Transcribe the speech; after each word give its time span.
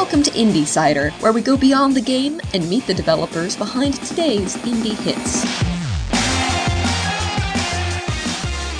Welcome 0.00 0.22
to 0.22 0.30
Indie 0.30 0.66
Cider, 0.66 1.10
where 1.20 1.30
we 1.30 1.42
go 1.42 1.58
beyond 1.58 1.94
the 1.94 2.00
game 2.00 2.40
and 2.54 2.68
meet 2.70 2.86
the 2.86 2.94
developers 2.94 3.54
behind 3.54 3.96
today's 3.96 4.56
indie 4.56 4.96
hits. 4.96 5.44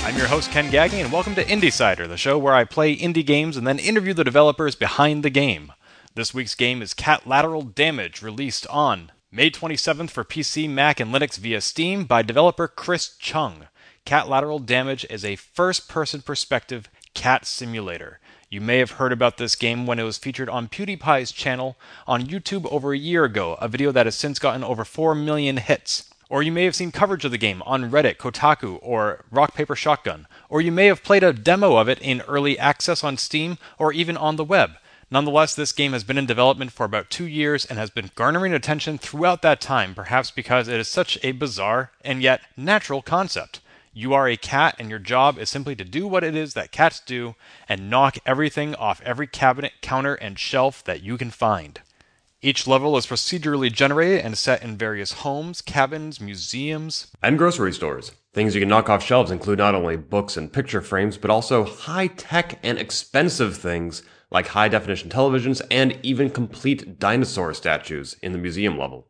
I'm 0.02 0.16
your 0.16 0.28
host, 0.28 0.50
Ken 0.50 0.70
Gagne, 0.70 1.02
and 1.02 1.12
welcome 1.12 1.34
to 1.34 1.44
Indie 1.44 1.70
Cider, 1.70 2.08
the 2.08 2.16
show 2.16 2.38
where 2.38 2.54
I 2.54 2.64
play 2.64 2.96
indie 2.96 3.24
games 3.24 3.58
and 3.58 3.66
then 3.66 3.78
interview 3.78 4.14
the 4.14 4.24
developers 4.24 4.74
behind 4.74 5.22
the 5.22 5.28
game. 5.28 5.74
This 6.14 6.32
week's 6.32 6.54
game 6.54 6.80
is 6.80 6.94
Catlateral 6.94 7.62
Damage, 7.62 8.22
released 8.22 8.66
on 8.68 9.12
May 9.30 9.50
27th 9.50 10.08
for 10.08 10.24
PC, 10.24 10.70
Mac, 10.70 11.00
and 11.00 11.12
Linux 11.12 11.36
via 11.36 11.60
Steam 11.60 12.04
by 12.04 12.22
developer 12.22 12.66
Chris 12.66 13.14
Chung. 13.18 13.66
Catlateral 14.06 14.58
Damage 14.58 15.04
is 15.10 15.22
a 15.26 15.36
first 15.36 15.86
person 15.86 16.22
perspective 16.22 16.88
cat 17.12 17.44
simulator. 17.44 18.19
You 18.52 18.60
may 18.60 18.78
have 18.78 18.98
heard 18.98 19.12
about 19.12 19.36
this 19.36 19.54
game 19.54 19.86
when 19.86 20.00
it 20.00 20.02
was 20.02 20.18
featured 20.18 20.48
on 20.48 20.66
PewDiePie's 20.66 21.30
channel 21.30 21.76
on 22.04 22.26
YouTube 22.26 22.66
over 22.72 22.92
a 22.92 22.98
year 22.98 23.22
ago, 23.22 23.56
a 23.60 23.68
video 23.68 23.92
that 23.92 24.06
has 24.06 24.16
since 24.16 24.40
gotten 24.40 24.64
over 24.64 24.84
4 24.84 25.14
million 25.14 25.58
hits. 25.58 26.10
Or 26.28 26.42
you 26.42 26.50
may 26.50 26.64
have 26.64 26.74
seen 26.74 26.90
coverage 26.90 27.24
of 27.24 27.30
the 27.30 27.38
game 27.38 27.62
on 27.62 27.92
Reddit, 27.92 28.16
Kotaku, 28.16 28.80
or 28.82 29.24
Rock 29.30 29.54
Paper 29.54 29.76
Shotgun. 29.76 30.26
Or 30.48 30.60
you 30.60 30.72
may 30.72 30.86
have 30.86 31.04
played 31.04 31.22
a 31.22 31.32
demo 31.32 31.76
of 31.76 31.88
it 31.88 32.00
in 32.00 32.22
early 32.22 32.58
access 32.58 33.04
on 33.04 33.18
Steam 33.18 33.56
or 33.78 33.92
even 33.92 34.16
on 34.16 34.34
the 34.34 34.42
web. 34.42 34.72
Nonetheless, 35.12 35.54
this 35.54 35.70
game 35.70 35.92
has 35.92 36.02
been 36.02 36.18
in 36.18 36.26
development 36.26 36.72
for 36.72 36.84
about 36.84 37.08
two 37.08 37.28
years 37.28 37.64
and 37.64 37.78
has 37.78 37.90
been 37.90 38.10
garnering 38.16 38.52
attention 38.52 38.98
throughout 38.98 39.42
that 39.42 39.60
time, 39.60 39.94
perhaps 39.94 40.32
because 40.32 40.66
it 40.66 40.80
is 40.80 40.88
such 40.88 41.16
a 41.22 41.30
bizarre 41.30 41.92
and 42.04 42.20
yet 42.20 42.40
natural 42.56 43.00
concept. 43.00 43.60
You 43.92 44.14
are 44.14 44.28
a 44.28 44.36
cat, 44.36 44.76
and 44.78 44.88
your 44.88 45.00
job 45.00 45.36
is 45.36 45.50
simply 45.50 45.74
to 45.74 45.84
do 45.84 46.06
what 46.06 46.22
it 46.22 46.36
is 46.36 46.54
that 46.54 46.70
cats 46.70 47.00
do 47.00 47.34
and 47.68 47.90
knock 47.90 48.18
everything 48.24 48.76
off 48.76 49.02
every 49.04 49.26
cabinet, 49.26 49.72
counter, 49.82 50.14
and 50.14 50.38
shelf 50.38 50.84
that 50.84 51.02
you 51.02 51.18
can 51.18 51.30
find. 51.30 51.80
Each 52.40 52.68
level 52.68 52.96
is 52.96 53.06
procedurally 53.06 53.70
generated 53.70 54.24
and 54.24 54.38
set 54.38 54.62
in 54.62 54.78
various 54.78 55.12
homes, 55.12 55.60
cabins, 55.60 56.20
museums, 56.20 57.08
and 57.20 57.36
grocery 57.36 57.72
stores. 57.72 58.12
Things 58.32 58.54
you 58.54 58.60
can 58.60 58.68
knock 58.68 58.88
off 58.88 59.04
shelves 59.04 59.32
include 59.32 59.58
not 59.58 59.74
only 59.74 59.96
books 59.96 60.36
and 60.36 60.52
picture 60.52 60.80
frames, 60.80 61.18
but 61.18 61.30
also 61.30 61.64
high 61.64 62.06
tech 62.06 62.60
and 62.62 62.78
expensive 62.78 63.56
things 63.56 64.04
like 64.30 64.46
high 64.46 64.68
definition 64.68 65.10
televisions 65.10 65.60
and 65.68 65.98
even 66.04 66.30
complete 66.30 67.00
dinosaur 67.00 67.52
statues 67.52 68.14
in 68.22 68.30
the 68.30 68.38
museum 68.38 68.78
level. 68.78 69.09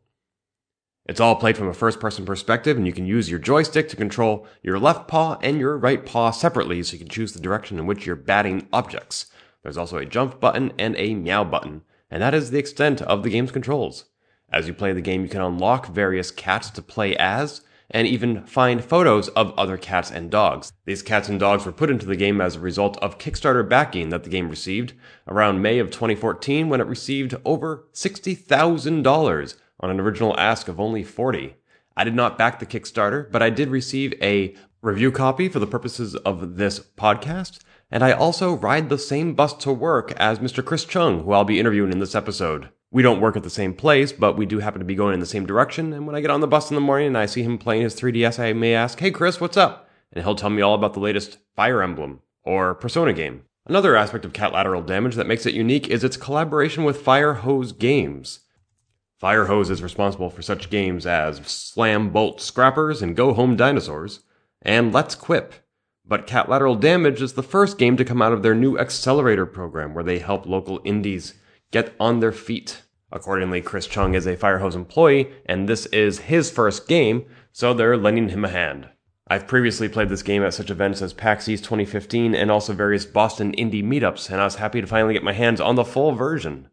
It's 1.11 1.19
all 1.19 1.35
played 1.35 1.57
from 1.57 1.67
a 1.67 1.73
first 1.73 1.99
person 1.99 2.23
perspective, 2.23 2.77
and 2.77 2.87
you 2.87 2.93
can 2.93 3.05
use 3.05 3.29
your 3.29 3.37
joystick 3.37 3.89
to 3.89 3.97
control 3.97 4.47
your 4.63 4.79
left 4.79 5.09
paw 5.09 5.37
and 5.41 5.59
your 5.59 5.77
right 5.77 6.05
paw 6.05 6.31
separately 6.31 6.81
so 6.83 6.93
you 6.93 6.99
can 6.99 7.09
choose 7.09 7.33
the 7.33 7.41
direction 7.41 7.77
in 7.77 7.85
which 7.85 8.05
you're 8.05 8.15
batting 8.15 8.69
objects. 8.71 9.25
There's 9.61 9.75
also 9.75 9.97
a 9.97 10.05
jump 10.05 10.39
button 10.39 10.71
and 10.79 10.95
a 10.95 11.13
meow 11.15 11.43
button, 11.43 11.81
and 12.09 12.21
that 12.21 12.33
is 12.33 12.49
the 12.49 12.59
extent 12.59 13.01
of 13.01 13.23
the 13.23 13.29
game's 13.29 13.51
controls. 13.51 14.05
As 14.53 14.69
you 14.69 14.73
play 14.73 14.93
the 14.93 15.01
game, 15.01 15.23
you 15.23 15.27
can 15.27 15.41
unlock 15.41 15.87
various 15.87 16.31
cats 16.31 16.69
to 16.69 16.81
play 16.81 17.13
as, 17.17 17.59
and 17.89 18.07
even 18.07 18.45
find 18.45 18.81
photos 18.81 19.27
of 19.27 19.53
other 19.57 19.75
cats 19.75 20.11
and 20.11 20.31
dogs. 20.31 20.71
These 20.85 21.03
cats 21.03 21.27
and 21.27 21.37
dogs 21.37 21.65
were 21.65 21.73
put 21.73 21.89
into 21.89 22.05
the 22.05 22.15
game 22.15 22.39
as 22.39 22.55
a 22.55 22.61
result 22.61 22.95
of 22.99 23.17
Kickstarter 23.17 23.67
backing 23.67 24.11
that 24.11 24.23
the 24.23 24.29
game 24.29 24.47
received 24.47 24.93
around 25.27 25.61
May 25.61 25.79
of 25.79 25.91
2014 25.91 26.69
when 26.69 26.79
it 26.79 26.87
received 26.87 27.35
over 27.43 27.83
$60,000 27.93 29.55
on 29.81 29.89
an 29.89 29.99
original 29.99 30.39
ask 30.39 30.67
of 30.67 30.79
only 30.79 31.03
40. 31.03 31.55
I 31.97 32.03
did 32.03 32.15
not 32.15 32.37
back 32.37 32.59
the 32.59 32.65
Kickstarter, 32.65 33.29
but 33.31 33.41
I 33.41 33.49
did 33.49 33.69
receive 33.69 34.13
a 34.21 34.55
review 34.81 35.11
copy 35.11 35.49
for 35.49 35.59
the 35.59 35.67
purposes 35.67 36.15
of 36.15 36.57
this 36.57 36.79
podcast, 36.79 37.59
and 37.91 38.03
I 38.03 38.11
also 38.11 38.53
ride 38.53 38.89
the 38.89 38.97
same 38.97 39.33
bus 39.33 39.53
to 39.55 39.71
work 39.71 40.11
as 40.13 40.39
Mr. 40.39 40.63
Chris 40.63 40.85
Chung, 40.85 41.23
who 41.23 41.33
I'll 41.33 41.43
be 41.43 41.59
interviewing 41.59 41.91
in 41.91 41.99
this 41.99 42.15
episode. 42.15 42.69
We 42.89 43.03
don't 43.03 43.21
work 43.21 43.37
at 43.37 43.43
the 43.43 43.49
same 43.49 43.73
place, 43.73 44.11
but 44.11 44.37
we 44.37 44.45
do 44.45 44.59
happen 44.59 44.79
to 44.79 44.85
be 44.85 44.95
going 44.95 45.13
in 45.13 45.19
the 45.19 45.25
same 45.25 45.45
direction, 45.45 45.93
and 45.93 46.05
when 46.07 46.15
I 46.15 46.21
get 46.21 46.31
on 46.31 46.41
the 46.41 46.47
bus 46.47 46.71
in 46.71 46.75
the 46.75 46.81
morning 46.81 47.07
and 47.07 47.17
I 47.17 47.25
see 47.25 47.43
him 47.43 47.57
playing 47.57 47.83
his 47.83 47.95
3DS, 47.95 48.39
I 48.39 48.53
may 48.53 48.73
ask, 48.73 48.99
Hey 48.99 49.11
Chris, 49.11 49.39
what's 49.39 49.57
up? 49.57 49.89
And 50.11 50.23
he'll 50.23 50.35
tell 50.35 50.49
me 50.49 50.61
all 50.61 50.75
about 50.75 50.93
the 50.93 50.99
latest 50.99 51.37
Fire 51.55 51.81
Emblem 51.81 52.21
or 52.43 52.73
Persona 52.75 53.13
game. 53.13 53.43
Another 53.65 53.95
aspect 53.95 54.25
of 54.25 54.33
Catlateral 54.33 54.81
Damage 54.81 55.15
that 55.15 55.27
makes 55.27 55.45
it 55.45 55.53
unique 55.53 55.87
is 55.87 56.03
its 56.03 56.17
collaboration 56.17 56.83
with 56.83 57.01
Fire 57.01 57.35
Hose 57.35 57.71
Games. 57.71 58.39
Firehose 59.21 59.69
is 59.69 59.83
responsible 59.83 60.31
for 60.31 60.41
such 60.41 60.71
games 60.71 61.05
as 61.05 61.37
Slam 61.45 62.09
Bolt 62.09 62.41
Scrappers 62.41 63.03
and 63.03 63.15
Go 63.15 63.35
Home 63.35 63.55
Dinosaurs, 63.55 64.21
and 64.63 64.91
Let's 64.91 65.13
Quip. 65.13 65.53
But 66.03 66.25
Catlateral 66.25 66.75
Damage 66.75 67.21
is 67.21 67.33
the 67.33 67.43
first 67.43 67.77
game 67.77 67.95
to 67.97 68.05
come 68.05 68.19
out 68.19 68.33
of 68.33 68.41
their 68.41 68.55
new 68.55 68.79
accelerator 68.79 69.45
program 69.45 69.93
where 69.93 70.03
they 70.03 70.17
help 70.17 70.47
local 70.47 70.81
indies 70.83 71.35
get 71.69 71.93
on 71.99 72.19
their 72.19 72.31
feet. 72.31 72.81
Accordingly, 73.11 73.61
Chris 73.61 73.85
Chung 73.85 74.15
is 74.15 74.25
a 74.25 74.35
Firehose 74.35 74.73
employee, 74.73 75.31
and 75.45 75.69
this 75.69 75.85
is 75.87 76.21
his 76.21 76.49
first 76.49 76.87
game, 76.87 77.25
so 77.51 77.75
they're 77.75 77.97
lending 77.97 78.29
him 78.29 78.43
a 78.43 78.49
hand. 78.49 78.89
I've 79.27 79.47
previously 79.47 79.87
played 79.87 80.09
this 80.09 80.23
game 80.23 80.41
at 80.41 80.55
such 80.55 80.71
events 80.71 80.99
as 80.99 81.13
PAX 81.13 81.47
East 81.47 81.63
2015 81.65 82.33
and 82.33 82.49
also 82.49 82.73
various 82.73 83.05
Boston 83.05 83.51
indie 83.53 83.83
meetups, 83.83 84.31
and 84.31 84.41
I 84.41 84.45
was 84.45 84.55
happy 84.55 84.81
to 84.81 84.87
finally 84.87 85.13
get 85.13 85.23
my 85.23 85.33
hands 85.33 85.61
on 85.61 85.75
the 85.75 85.85
full 85.85 86.13
version 86.13 86.69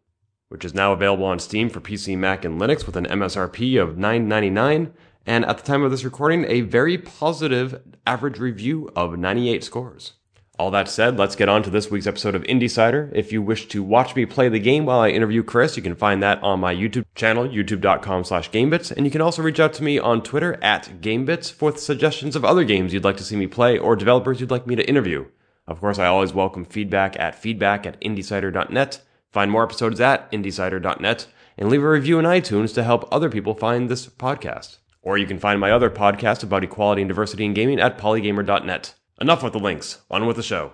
which 0.49 0.65
is 0.65 0.73
now 0.73 0.91
available 0.91 1.25
on 1.25 1.39
Steam 1.39 1.69
for 1.69 1.79
PC, 1.79 2.17
Mac, 2.17 2.43
and 2.43 2.59
Linux 2.59 2.85
with 2.85 2.95
an 2.95 3.05
MSRP 3.05 3.81
of 3.81 3.95
$9.99, 3.95 4.91
and 5.25 5.45
at 5.45 5.57
the 5.57 5.63
time 5.63 5.83
of 5.83 5.91
this 5.91 6.03
recording, 6.03 6.45
a 6.45 6.61
very 6.61 6.97
positive 6.97 7.81
average 8.05 8.39
review 8.39 8.91
of 8.95 9.17
98 9.17 9.63
scores. 9.63 10.13
All 10.59 10.71
that 10.71 10.89
said, 10.89 11.17
let's 11.17 11.37
get 11.37 11.47
on 11.47 11.63
to 11.63 11.69
this 11.69 11.89
week's 11.89 12.05
episode 12.05 12.35
of 12.35 12.43
Indie 12.43 12.69
Cider. 12.69 13.09
If 13.15 13.31
you 13.31 13.41
wish 13.41 13.69
to 13.69 13.81
watch 13.81 14.13
me 14.13 14.25
play 14.25 14.49
the 14.49 14.59
game 14.59 14.85
while 14.85 14.99
I 14.99 15.07
interview 15.07 15.41
Chris, 15.41 15.77
you 15.77 15.83
can 15.83 15.95
find 15.95 16.21
that 16.21 16.43
on 16.43 16.59
my 16.59 16.75
YouTube 16.75 17.05
channel, 17.15 17.47
youtube.com 17.47 18.25
slash 18.25 18.51
gamebits, 18.51 18.91
and 18.91 19.05
you 19.05 19.11
can 19.11 19.21
also 19.21 19.41
reach 19.41 19.61
out 19.61 19.71
to 19.75 19.83
me 19.83 19.97
on 19.97 20.21
Twitter 20.21 20.61
at 20.61 20.99
gamebits 20.99 21.49
for 21.49 21.77
suggestions 21.77 22.35
of 22.35 22.43
other 22.43 22.65
games 22.65 22.93
you'd 22.93 23.05
like 23.05 23.15
to 23.15 23.23
see 23.23 23.37
me 23.37 23.47
play 23.47 23.77
or 23.77 23.95
developers 23.95 24.41
you'd 24.41 24.51
like 24.51 24.67
me 24.67 24.75
to 24.75 24.89
interview. 24.89 25.27
Of 25.65 25.79
course, 25.79 25.97
I 25.97 26.07
always 26.07 26.33
welcome 26.33 26.65
feedback 26.65 27.17
at 27.17 27.35
feedback 27.35 27.85
at 27.85 28.01
indiecider.net. 28.01 29.01
Find 29.31 29.51
more 29.51 29.63
episodes 29.63 29.99
at 30.01 30.31
indiecider.net 30.31 31.27
and 31.57 31.69
leave 31.69 31.83
a 31.83 31.89
review 31.89 32.19
in 32.19 32.25
iTunes 32.25 32.73
to 32.73 32.83
help 32.83 33.07
other 33.11 33.29
people 33.29 33.53
find 33.53 33.89
this 33.89 34.07
podcast. 34.07 34.77
Or 35.01 35.17
you 35.17 35.27
can 35.27 35.39
find 35.39 35.59
my 35.59 35.71
other 35.71 35.89
podcast 35.89 36.43
about 36.43 36.63
equality 36.63 37.01
and 37.01 37.09
diversity 37.09 37.45
in 37.45 37.53
gaming 37.53 37.79
at 37.79 37.97
polygamer.net. 37.97 38.95
Enough 39.21 39.43
with 39.43 39.53
the 39.53 39.59
links, 39.59 40.01
on 40.09 40.25
with 40.25 40.35
the 40.37 40.43
show. 40.43 40.73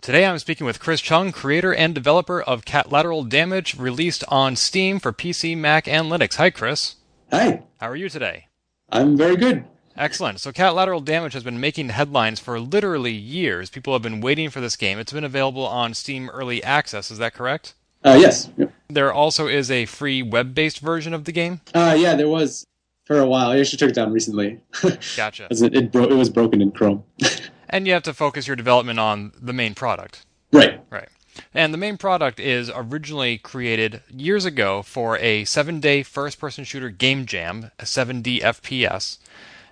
Today 0.00 0.24
I'm 0.24 0.38
speaking 0.38 0.66
with 0.66 0.80
Chris 0.80 1.00
Chung, 1.02 1.30
creator 1.30 1.74
and 1.74 1.94
developer 1.94 2.40
of 2.40 2.64
Catlateral 2.64 3.24
Damage, 3.24 3.76
released 3.76 4.24
on 4.28 4.56
Steam 4.56 4.98
for 4.98 5.12
PC, 5.12 5.56
Mac, 5.56 5.86
and 5.86 6.10
Linux. 6.10 6.36
Hi, 6.36 6.48
Chris. 6.48 6.96
Hi. 7.30 7.64
How 7.78 7.90
are 7.90 7.96
you 7.96 8.08
today? 8.08 8.46
I'm 8.88 9.16
very 9.16 9.36
good. 9.36 9.64
Excellent. 10.00 10.40
So, 10.40 10.50
Catlateral 10.50 11.02
Damage 11.02 11.34
has 11.34 11.44
been 11.44 11.60
making 11.60 11.90
headlines 11.90 12.40
for 12.40 12.58
literally 12.58 13.12
years. 13.12 13.68
People 13.68 13.92
have 13.92 14.00
been 14.00 14.22
waiting 14.22 14.48
for 14.48 14.58
this 14.62 14.74
game. 14.74 14.98
It's 14.98 15.12
been 15.12 15.24
available 15.24 15.66
on 15.66 15.92
Steam 15.92 16.30
Early 16.30 16.64
Access. 16.64 17.10
Is 17.10 17.18
that 17.18 17.34
correct? 17.34 17.74
Uh, 18.02 18.16
yes. 18.18 18.48
Yep. 18.56 18.72
There 18.88 19.12
also 19.12 19.46
is 19.46 19.70
a 19.70 19.84
free 19.84 20.22
web-based 20.22 20.80
version 20.80 21.12
of 21.12 21.26
the 21.26 21.32
game. 21.32 21.60
Uh, 21.74 21.94
yeah, 21.98 22.14
there 22.14 22.28
was 22.28 22.66
for 23.04 23.18
a 23.18 23.26
while. 23.26 23.50
I 23.50 23.58
actually 23.58 23.76
took 23.76 23.90
it 23.90 23.94
down 23.94 24.10
recently. 24.10 24.58
gotcha. 25.16 25.48
it 25.50 25.74
it, 25.74 25.92
bro- 25.92 26.08
it 26.08 26.14
was 26.16 26.30
broken 26.30 26.62
in 26.62 26.72
Chrome. 26.72 27.04
and 27.68 27.86
you 27.86 27.92
have 27.92 28.02
to 28.04 28.14
focus 28.14 28.46
your 28.46 28.56
development 28.56 28.98
on 28.98 29.32
the 29.38 29.52
main 29.52 29.74
product. 29.74 30.24
Right. 30.50 30.80
Right. 30.88 31.10
And 31.52 31.74
the 31.74 31.78
main 31.78 31.98
product 31.98 32.40
is 32.40 32.70
originally 32.74 33.36
created 33.36 34.02
years 34.08 34.46
ago 34.46 34.82
for 34.82 35.18
a 35.18 35.44
seven 35.44 35.78
day 35.78 36.02
first 36.02 36.40
person 36.40 36.64
shooter 36.64 36.88
game 36.88 37.26
jam, 37.26 37.70
a 37.78 37.84
7D 37.84 38.40
FPS. 38.40 39.18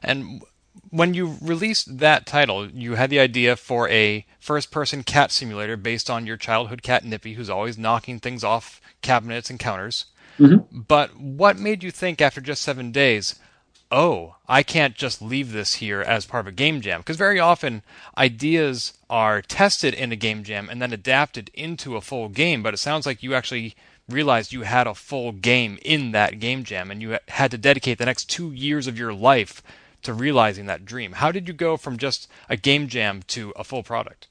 And 0.02 0.42
when 0.90 1.14
you 1.14 1.36
released 1.40 1.98
that 1.98 2.26
title, 2.26 2.68
you 2.70 2.94
had 2.94 3.10
the 3.10 3.20
idea 3.20 3.56
for 3.56 3.88
a 3.88 4.26
first 4.38 4.70
person 4.70 5.02
cat 5.02 5.30
simulator 5.30 5.76
based 5.76 6.08
on 6.08 6.26
your 6.26 6.36
childhood 6.36 6.82
cat 6.82 7.04
Nippy, 7.04 7.34
who's 7.34 7.50
always 7.50 7.78
knocking 7.78 8.18
things 8.18 8.44
off 8.44 8.80
cabinets 9.02 9.50
and 9.50 9.58
counters. 9.58 10.06
Mm-hmm. 10.38 10.80
But 10.80 11.16
what 11.16 11.58
made 11.58 11.82
you 11.82 11.90
think 11.90 12.20
after 12.20 12.40
just 12.40 12.62
seven 12.62 12.92
days, 12.92 13.34
oh, 13.90 14.36
I 14.48 14.62
can't 14.62 14.94
just 14.94 15.20
leave 15.20 15.52
this 15.52 15.74
here 15.74 16.00
as 16.00 16.26
part 16.26 16.46
of 16.46 16.48
a 16.48 16.52
game 16.52 16.80
jam? 16.80 17.00
Because 17.00 17.16
very 17.16 17.40
often 17.40 17.82
ideas 18.16 18.94
are 19.10 19.42
tested 19.42 19.94
in 19.94 20.12
a 20.12 20.16
game 20.16 20.44
jam 20.44 20.68
and 20.70 20.80
then 20.80 20.92
adapted 20.92 21.50
into 21.54 21.96
a 21.96 22.00
full 22.00 22.28
game, 22.28 22.62
but 22.62 22.74
it 22.74 22.78
sounds 22.78 23.06
like 23.06 23.22
you 23.22 23.34
actually 23.34 23.74
realized 24.08 24.52
you 24.52 24.62
had 24.62 24.86
a 24.86 24.94
full 24.94 25.32
game 25.32 25.78
in 25.82 26.12
that 26.12 26.40
game 26.40 26.64
jam 26.64 26.90
and 26.90 27.02
you 27.02 27.18
had 27.28 27.50
to 27.50 27.58
dedicate 27.58 27.98
the 27.98 28.06
next 28.06 28.24
two 28.24 28.52
years 28.52 28.86
of 28.86 28.98
your 28.98 29.12
life 29.12 29.62
to 30.02 30.12
realizing 30.12 30.66
that 30.66 30.84
dream. 30.84 31.12
How 31.12 31.32
did 31.32 31.48
you 31.48 31.54
go 31.54 31.76
from 31.76 31.96
just 31.96 32.28
a 32.48 32.56
game 32.56 32.88
jam 32.88 33.22
to 33.28 33.52
a 33.56 33.64
full 33.64 33.82
product? 33.82 34.28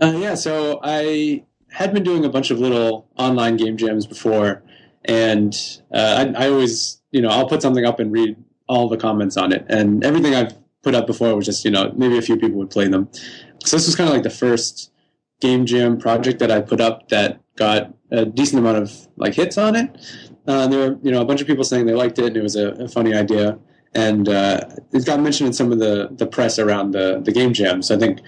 Uh, 0.00 0.14
yeah, 0.16 0.34
so 0.34 0.80
I 0.82 1.44
had 1.70 1.92
been 1.92 2.04
doing 2.04 2.24
a 2.24 2.28
bunch 2.28 2.50
of 2.50 2.58
little 2.58 3.08
online 3.16 3.56
game 3.56 3.76
jams 3.76 4.06
before, 4.06 4.62
and 5.04 5.54
uh, 5.92 6.32
I, 6.36 6.44
I, 6.44 6.48
always, 6.48 7.00
you 7.10 7.20
know, 7.20 7.28
I'll 7.28 7.48
put 7.48 7.62
something 7.62 7.84
up 7.84 7.98
and 7.98 8.12
read 8.12 8.36
all 8.68 8.88
the 8.88 8.96
comments 8.96 9.36
on 9.36 9.52
it, 9.52 9.66
and 9.68 10.04
everything 10.04 10.34
I've 10.34 10.54
put 10.82 10.94
up 10.94 11.06
before 11.06 11.34
was 11.34 11.46
just, 11.46 11.64
you 11.64 11.70
know, 11.70 11.92
maybe 11.96 12.16
a 12.16 12.22
few 12.22 12.36
people 12.36 12.58
would 12.58 12.70
play 12.70 12.86
them. 12.88 13.08
So 13.64 13.76
this 13.76 13.86
was 13.86 13.96
kind 13.96 14.08
of 14.08 14.14
like 14.14 14.22
the 14.22 14.30
first 14.30 14.92
game 15.40 15.66
jam 15.66 15.98
project 15.98 16.38
that 16.38 16.50
I 16.50 16.60
put 16.60 16.80
up 16.80 17.08
that 17.08 17.40
got 17.56 17.94
a 18.10 18.24
decent 18.24 18.60
amount 18.60 18.78
of 18.78 19.08
like 19.16 19.34
hits 19.34 19.58
on 19.58 19.76
it. 19.76 19.90
Uh, 20.46 20.66
there 20.66 20.78
were 20.78 20.98
you 21.02 21.10
know 21.10 21.20
a 21.20 21.24
bunch 21.24 21.40
of 21.40 21.46
people 21.46 21.64
saying 21.64 21.86
they 21.86 21.94
liked 21.94 22.18
it 22.18 22.26
and 22.26 22.36
it 22.36 22.42
was 22.42 22.56
a, 22.56 22.70
a 22.70 22.88
funny 22.88 23.14
idea. 23.14 23.58
And 23.98 24.28
uh, 24.28 24.60
it 24.92 25.04
got 25.04 25.18
mentioned 25.18 25.48
in 25.48 25.52
some 25.52 25.72
of 25.72 25.80
the, 25.80 26.08
the 26.12 26.26
press 26.26 26.60
around 26.60 26.92
the, 26.92 27.20
the 27.20 27.32
game 27.32 27.52
jam. 27.52 27.82
So 27.82 27.96
I 27.96 27.98
think 27.98 28.20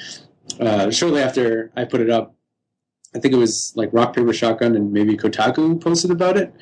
uh, 0.59 0.91
shortly 0.91 1.23
after 1.23 1.71
I 1.77 1.85
put 1.85 2.01
it 2.01 2.11
up, 2.11 2.35
I 3.15 3.21
think 3.21 3.35
it 3.35 3.37
was 3.37 3.73
like 3.77 3.89
Rock 3.93 4.17
Paper 4.17 4.33
Shotgun 4.33 4.75
and 4.75 4.93
maybe 4.93 5.17
Kotaku 5.17 5.81
posted 5.81 6.11
about 6.11 6.37
it. 6.37 6.53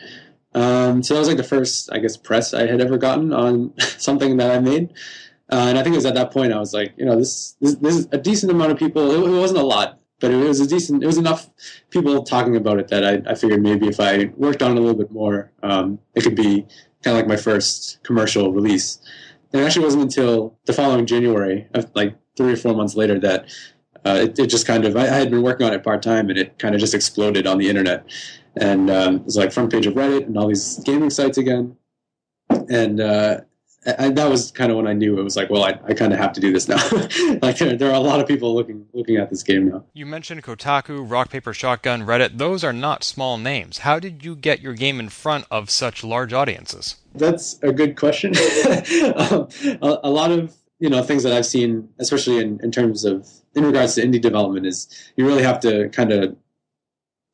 Um, 0.54 1.02
so 1.02 1.14
that 1.14 1.20
was 1.20 1.28
like 1.28 1.38
the 1.38 1.42
first, 1.42 1.90
I 1.90 2.00
guess, 2.00 2.18
press 2.18 2.52
I 2.52 2.66
had 2.66 2.82
ever 2.82 2.98
gotten 2.98 3.32
on 3.32 3.72
something 3.78 4.36
that 4.36 4.50
I 4.50 4.58
made. 4.60 4.92
Uh, 5.50 5.68
and 5.68 5.78
I 5.78 5.82
think 5.82 5.94
it 5.94 5.98
was 5.98 6.06
at 6.06 6.14
that 6.14 6.30
point 6.30 6.52
I 6.52 6.58
was 6.58 6.74
like, 6.74 6.92
you 6.98 7.06
know, 7.06 7.16
this 7.16 7.56
this, 7.62 7.76
this 7.76 7.96
is 7.96 8.08
a 8.12 8.18
decent 8.18 8.52
amount 8.52 8.72
of 8.72 8.78
people. 8.78 9.10
It, 9.10 9.26
it, 9.26 9.40
wasn't 9.40 9.60
a 9.60 9.64
lot, 9.64 9.97
but 10.20 10.30
it 10.30 10.36
was 10.36 10.60
a 10.60 10.66
decent. 10.66 11.02
It 11.02 11.06
was 11.06 11.18
enough 11.18 11.48
people 11.90 12.22
talking 12.22 12.56
about 12.56 12.78
it 12.78 12.88
that 12.88 13.04
I, 13.04 13.30
I 13.30 13.34
figured 13.34 13.62
maybe 13.62 13.88
if 13.88 14.00
I 14.00 14.30
worked 14.36 14.62
on 14.62 14.72
it 14.72 14.78
a 14.78 14.80
little 14.80 14.98
bit 14.98 15.12
more, 15.12 15.52
um, 15.62 15.98
it 16.14 16.22
could 16.22 16.34
be 16.34 16.66
kind 17.02 17.16
of 17.16 17.16
like 17.16 17.28
my 17.28 17.36
first 17.36 18.02
commercial 18.02 18.52
release. 18.52 18.98
And 19.52 19.62
it 19.62 19.64
actually 19.64 19.84
wasn't 19.84 20.02
until 20.04 20.58
the 20.66 20.72
following 20.72 21.06
January, 21.06 21.68
like 21.94 22.16
three 22.36 22.52
or 22.52 22.56
four 22.56 22.74
months 22.74 22.94
later, 22.94 23.18
that 23.20 23.46
uh, 24.04 24.18
it, 24.22 24.38
it, 24.38 24.46
just 24.46 24.66
kind 24.66 24.84
of 24.84 24.96
I, 24.96 25.02
I, 25.02 25.18
had 25.18 25.30
been 25.30 25.42
working 25.42 25.66
on 25.66 25.72
it 25.72 25.82
part 25.82 26.02
time, 26.02 26.28
and 26.30 26.38
it 26.38 26.58
kind 26.58 26.74
of 26.74 26.80
just 26.80 26.94
exploded 26.94 27.46
on 27.46 27.58
the 27.58 27.68
internet, 27.68 28.04
and 28.56 28.90
um, 28.90 29.16
it 29.16 29.24
was 29.24 29.36
like 29.36 29.52
front 29.52 29.72
page 29.72 29.86
of 29.86 29.94
Reddit 29.94 30.26
and 30.26 30.36
all 30.36 30.48
these 30.48 30.78
gaming 30.80 31.10
sites 31.10 31.38
again, 31.38 31.76
and 32.68 33.00
uh, 33.00 33.40
I, 33.86 34.10
that 34.10 34.28
was 34.28 34.50
kind 34.50 34.70
of 34.70 34.76
when 34.76 34.86
I 34.86 34.92
knew 34.92 35.18
it 35.18 35.22
was 35.22 35.36
like, 35.36 35.50
well, 35.50 35.62
I, 35.62 35.78
I 35.86 35.94
kind 35.94 36.12
of 36.12 36.18
have 36.18 36.32
to 36.32 36.40
do 36.40 36.52
this 36.52 36.68
now. 36.68 36.76
like 37.42 37.58
there 37.58 37.90
are 37.90 37.94
a 37.94 38.00
lot 38.00 38.20
of 38.20 38.26
people 38.26 38.54
looking 38.54 38.86
looking 38.92 39.16
at 39.16 39.30
this 39.30 39.42
game 39.42 39.68
now. 39.68 39.84
You 39.92 40.04
mentioned 40.04 40.42
Kotaku, 40.42 41.08
Rock 41.08 41.30
Paper 41.30 41.54
Shotgun, 41.54 42.02
Reddit. 42.02 42.38
Those 42.38 42.64
are 42.64 42.72
not 42.72 43.04
small 43.04 43.38
names. 43.38 43.78
How 43.78 43.98
did 43.98 44.24
you 44.24 44.34
get 44.34 44.60
your 44.60 44.74
game 44.74 44.98
in 44.98 45.08
front 45.08 45.46
of 45.50 45.70
such 45.70 46.02
large 46.02 46.32
audiences? 46.32 46.96
That's 47.14 47.58
a 47.62 47.72
good 47.72 47.96
question. 47.96 48.34
um, 49.16 49.48
a, 49.80 49.98
a, 50.04 50.10
lot 50.10 50.32
of 50.32 50.56
you 50.80 50.90
know 50.90 51.02
things 51.02 51.22
that 51.22 51.32
I've 51.32 51.46
seen, 51.46 51.88
especially 51.98 52.38
in, 52.38 52.58
in 52.62 52.72
terms 52.72 53.04
of 53.04 53.28
in 53.54 53.64
regards 53.64 53.94
to 53.94 54.02
indie 54.02 54.20
development, 54.20 54.66
is 54.66 55.12
you 55.16 55.24
really 55.24 55.44
have 55.44 55.60
to 55.60 55.88
kind 55.90 56.12
of 56.12 56.36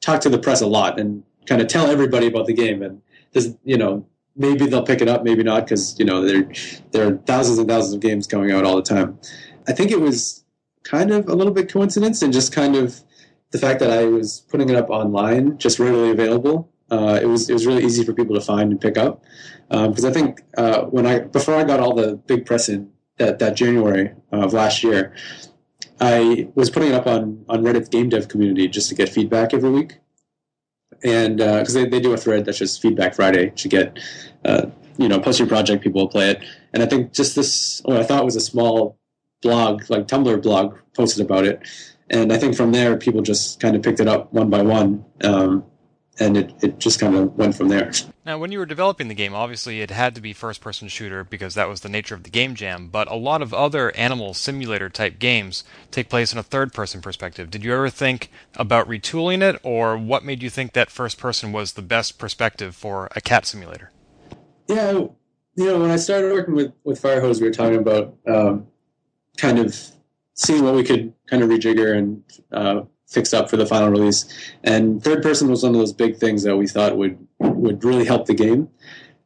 talk 0.02 0.20
to 0.20 0.28
the 0.28 0.38
press 0.38 0.60
a 0.60 0.66
lot 0.66 1.00
and 1.00 1.24
kind 1.46 1.62
of 1.62 1.68
tell 1.68 1.90
everybody 1.90 2.26
about 2.26 2.46
the 2.46 2.52
game 2.52 2.82
and 2.82 3.00
there's 3.32 3.54
you 3.64 3.76
know 3.76 4.06
maybe 4.36 4.66
they'll 4.66 4.84
pick 4.84 5.00
it 5.00 5.08
up, 5.08 5.24
maybe 5.24 5.42
not, 5.42 5.64
because 5.64 5.98
you 5.98 6.04
know 6.04 6.24
there 6.24 6.50
there 6.92 7.08
are 7.08 7.16
thousands 7.18 7.58
and 7.58 7.68
thousands 7.68 7.94
of 7.94 8.00
games 8.00 8.26
going 8.26 8.52
out 8.52 8.64
all 8.64 8.76
the 8.76 8.82
time. 8.82 9.18
I 9.68 9.72
think 9.72 9.90
it 9.90 10.00
was 10.00 10.44
kind 10.82 11.10
of 11.10 11.28
a 11.28 11.34
little 11.34 11.52
bit 11.52 11.70
coincidence 11.70 12.22
and 12.22 12.32
just 12.32 12.52
kind 12.52 12.76
of 12.76 13.00
the 13.50 13.58
fact 13.58 13.80
that 13.80 13.90
I 13.90 14.04
was 14.04 14.44
putting 14.48 14.68
it 14.68 14.76
up 14.76 14.90
online, 14.90 15.58
just 15.58 15.78
readily 15.78 16.10
available. 16.10 16.70
Uh, 16.90 17.18
it 17.20 17.26
was 17.26 17.48
it 17.48 17.52
was 17.52 17.66
really 17.66 17.84
easy 17.84 18.04
for 18.04 18.12
people 18.12 18.34
to 18.34 18.40
find 18.40 18.70
and 18.70 18.80
pick 18.80 18.98
up 18.98 19.24
because 19.68 20.04
um, 20.04 20.10
I 20.10 20.12
think 20.12 20.42
uh, 20.56 20.82
when 20.82 21.06
I 21.06 21.20
before 21.20 21.54
I 21.54 21.64
got 21.64 21.80
all 21.80 21.94
the 21.94 22.16
big 22.16 22.46
press 22.46 22.68
in 22.68 22.90
that 23.16 23.38
that 23.38 23.56
January 23.56 24.12
of 24.32 24.52
last 24.52 24.82
year, 24.84 25.14
I 26.00 26.48
was 26.54 26.68
putting 26.70 26.90
it 26.90 26.94
up 26.94 27.06
on 27.06 27.44
on 27.48 27.62
Reddit's 27.62 27.88
game 27.88 28.10
dev 28.10 28.28
community 28.28 28.68
just 28.68 28.88
to 28.90 28.94
get 28.94 29.08
feedback 29.08 29.54
every 29.54 29.70
week 29.70 29.98
and 31.02 31.38
because 31.38 31.76
uh, 31.76 31.80
they, 31.80 31.88
they 31.88 32.00
do 32.00 32.12
a 32.12 32.16
thread 32.16 32.44
that's 32.44 32.58
just 32.58 32.80
feedback 32.80 33.14
Friday 33.14 33.50
to 33.50 33.68
get 33.68 33.98
uh, 34.44 34.66
you 34.96 35.08
know 35.08 35.20
post 35.20 35.38
your 35.38 35.48
project, 35.48 35.82
people 35.82 36.02
will 36.02 36.08
play 36.08 36.30
it, 36.30 36.44
and 36.72 36.82
I 36.82 36.86
think 36.86 37.12
just 37.12 37.34
this 37.34 37.80
what 37.84 37.96
I 37.96 38.04
thought 38.04 38.24
was 38.24 38.36
a 38.36 38.40
small 38.40 38.98
blog 39.42 39.88
like 39.90 40.06
Tumblr 40.06 40.42
blog 40.42 40.76
posted 40.94 41.24
about 41.24 41.44
it, 41.44 41.60
and 42.10 42.32
I 42.32 42.38
think 42.38 42.56
from 42.56 42.72
there 42.72 42.96
people 42.96 43.22
just 43.22 43.60
kind 43.60 43.76
of 43.76 43.82
picked 43.82 44.00
it 44.00 44.08
up 44.08 44.32
one 44.32 44.50
by 44.50 44.62
one. 44.62 45.04
Um, 45.22 45.64
and 46.18 46.36
it, 46.36 46.54
it 46.62 46.78
just 46.78 47.00
kind 47.00 47.14
of 47.16 47.34
went 47.34 47.56
from 47.56 47.68
there. 47.68 47.90
Now, 48.24 48.38
when 48.38 48.52
you 48.52 48.58
were 48.58 48.66
developing 48.66 49.08
the 49.08 49.14
game, 49.14 49.34
obviously 49.34 49.80
it 49.80 49.90
had 49.90 50.14
to 50.14 50.20
be 50.20 50.32
first 50.32 50.60
person 50.60 50.88
shooter 50.88 51.24
because 51.24 51.54
that 51.54 51.68
was 51.68 51.80
the 51.80 51.88
nature 51.88 52.14
of 52.14 52.22
the 52.22 52.30
game 52.30 52.54
jam, 52.54 52.88
but 52.88 53.10
a 53.10 53.16
lot 53.16 53.42
of 53.42 53.52
other 53.52 53.94
animal 53.96 54.32
simulator 54.32 54.88
type 54.88 55.18
games 55.18 55.64
take 55.90 56.08
place 56.08 56.32
in 56.32 56.38
a 56.38 56.42
third 56.42 56.72
person 56.72 57.00
perspective. 57.00 57.50
Did 57.50 57.64
you 57.64 57.74
ever 57.74 57.90
think 57.90 58.30
about 58.56 58.88
retooling 58.88 59.42
it, 59.42 59.60
or 59.62 59.96
what 59.96 60.24
made 60.24 60.42
you 60.42 60.50
think 60.50 60.72
that 60.72 60.90
first 60.90 61.18
person 61.18 61.52
was 61.52 61.72
the 61.72 61.82
best 61.82 62.18
perspective 62.18 62.74
for 62.76 63.08
a 63.16 63.20
cat 63.20 63.46
simulator? 63.46 63.90
Yeah, 64.68 64.92
you 65.56 65.66
know, 65.66 65.80
when 65.80 65.90
I 65.90 65.96
started 65.96 66.32
working 66.32 66.54
with, 66.54 66.72
with 66.84 67.00
Firehose, 67.00 67.40
we 67.40 67.46
were 67.46 67.52
talking 67.52 67.78
about 67.78 68.16
um, 68.26 68.66
kind 69.36 69.58
of 69.58 69.76
seeing 70.34 70.64
what 70.64 70.74
we 70.74 70.82
could 70.82 71.12
kind 71.26 71.42
of 71.42 71.48
rejigger 71.48 71.96
and 71.96 72.24
uh, 72.52 72.82
fixed 73.14 73.32
up 73.32 73.48
for 73.48 73.56
the 73.56 73.66
final 73.66 73.88
release. 73.88 74.26
And 74.62 75.02
third 75.02 75.22
person 75.22 75.48
was 75.48 75.62
one 75.62 75.74
of 75.74 75.78
those 75.78 75.92
big 75.92 76.16
things 76.16 76.42
that 76.42 76.56
we 76.56 76.66
thought 76.66 76.96
would 76.96 77.16
would 77.38 77.84
really 77.84 78.04
help 78.04 78.26
the 78.26 78.34
game. 78.34 78.68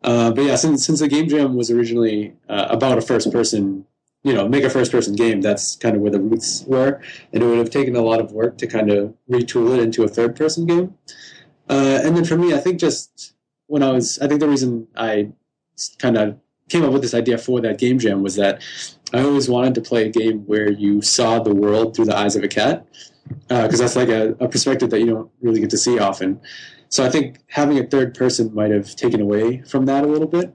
Uh, 0.03 0.31
but 0.31 0.45
yeah, 0.45 0.57
since 0.57 0.87
since 0.87 1.01
the 1.01 1.09
game 1.09 1.29
jam 1.29 1.57
was 1.57 1.71
originally 1.71 2.35
uh, 2.49 2.67
about 2.71 2.99
a 2.99 3.01
first 3.01 3.33
person, 3.33 3.85
you 4.23 4.33
know, 4.33 4.49
make 4.49 4.65
a 4.65 4.71
first 4.71 4.93
person 4.93 5.15
game, 5.17 5.41
that's 5.41 5.77
kind 5.77 5.97
of 5.97 6.03
where 6.03 6.13
the 6.13 6.21
roots 6.21 6.65
were, 6.67 7.01
and 7.33 7.43
it 7.43 7.47
would 7.47 7.59
have 7.59 7.71
taken 7.71 7.97
a 7.97 8.03
lot 8.03 8.21
of 8.21 8.33
work 8.33 8.59
to 8.59 8.67
kind 8.67 8.91
of 8.91 9.15
retool 9.29 9.77
it 9.77 9.81
into 9.83 10.05
a 10.05 10.09
third 10.09 10.37
person 10.37 10.67
game. 10.67 10.95
Uh, 11.69 12.01
and 12.05 12.17
then 12.17 12.25
for 12.25 12.37
me, 12.37 12.55
I 12.55 12.59
think 12.59 12.79
just 12.79 13.35
when 13.67 13.83
I 13.83 13.91
was, 13.91 14.19
I 14.21 14.29
think 14.29 14.41
the 14.41 14.49
reason 14.49 14.87
I 14.97 15.33
kind 15.99 16.17
of 16.17 16.39
came 16.69 16.85
up 16.85 16.93
with 16.93 17.03
this 17.03 17.15
idea 17.15 17.39
for 17.39 17.61
that 17.61 17.79
game 17.79 17.99
jam 17.99 18.23
was 18.23 18.37
that 18.37 18.63
I 19.13 19.23
always 19.23 19.49
wanted 19.49 19.75
to 19.77 19.81
play 19.81 20.07
a 20.07 20.11
game 20.11 20.41
where 20.41 20.71
you 20.71 21.01
saw 21.03 21.39
the 21.39 21.55
world 21.55 21.97
through 21.97 22.07
the 22.07 22.17
eyes 22.17 22.37
of 22.37 22.45
a 22.45 22.49
cat 22.49 22.87
because 23.49 23.81
uh, 23.81 23.85
that's 23.85 23.97
like 23.97 24.09
a, 24.09 24.37
a, 24.41 24.49
perspective 24.49 24.91
that 24.91 25.01
you 25.01 25.07
don't 25.07 25.31
really 25.41 25.61
get 25.61 25.71
to 25.71 25.79
see 25.79 25.99
often. 25.99 26.41
So 26.89 27.05
I 27.05 27.11
think 27.11 27.39
having 27.49 27.79
a 27.79 27.87
third 27.87 28.15
person 28.15 28.55
might 28.55 28.71
have 28.71 28.97
taken 28.97 29.21
away 29.21 29.63
from 29.63 29.87
that 29.87 30.05
a 30.05 30.07
little 30.07 30.29
bit, 30.29 30.55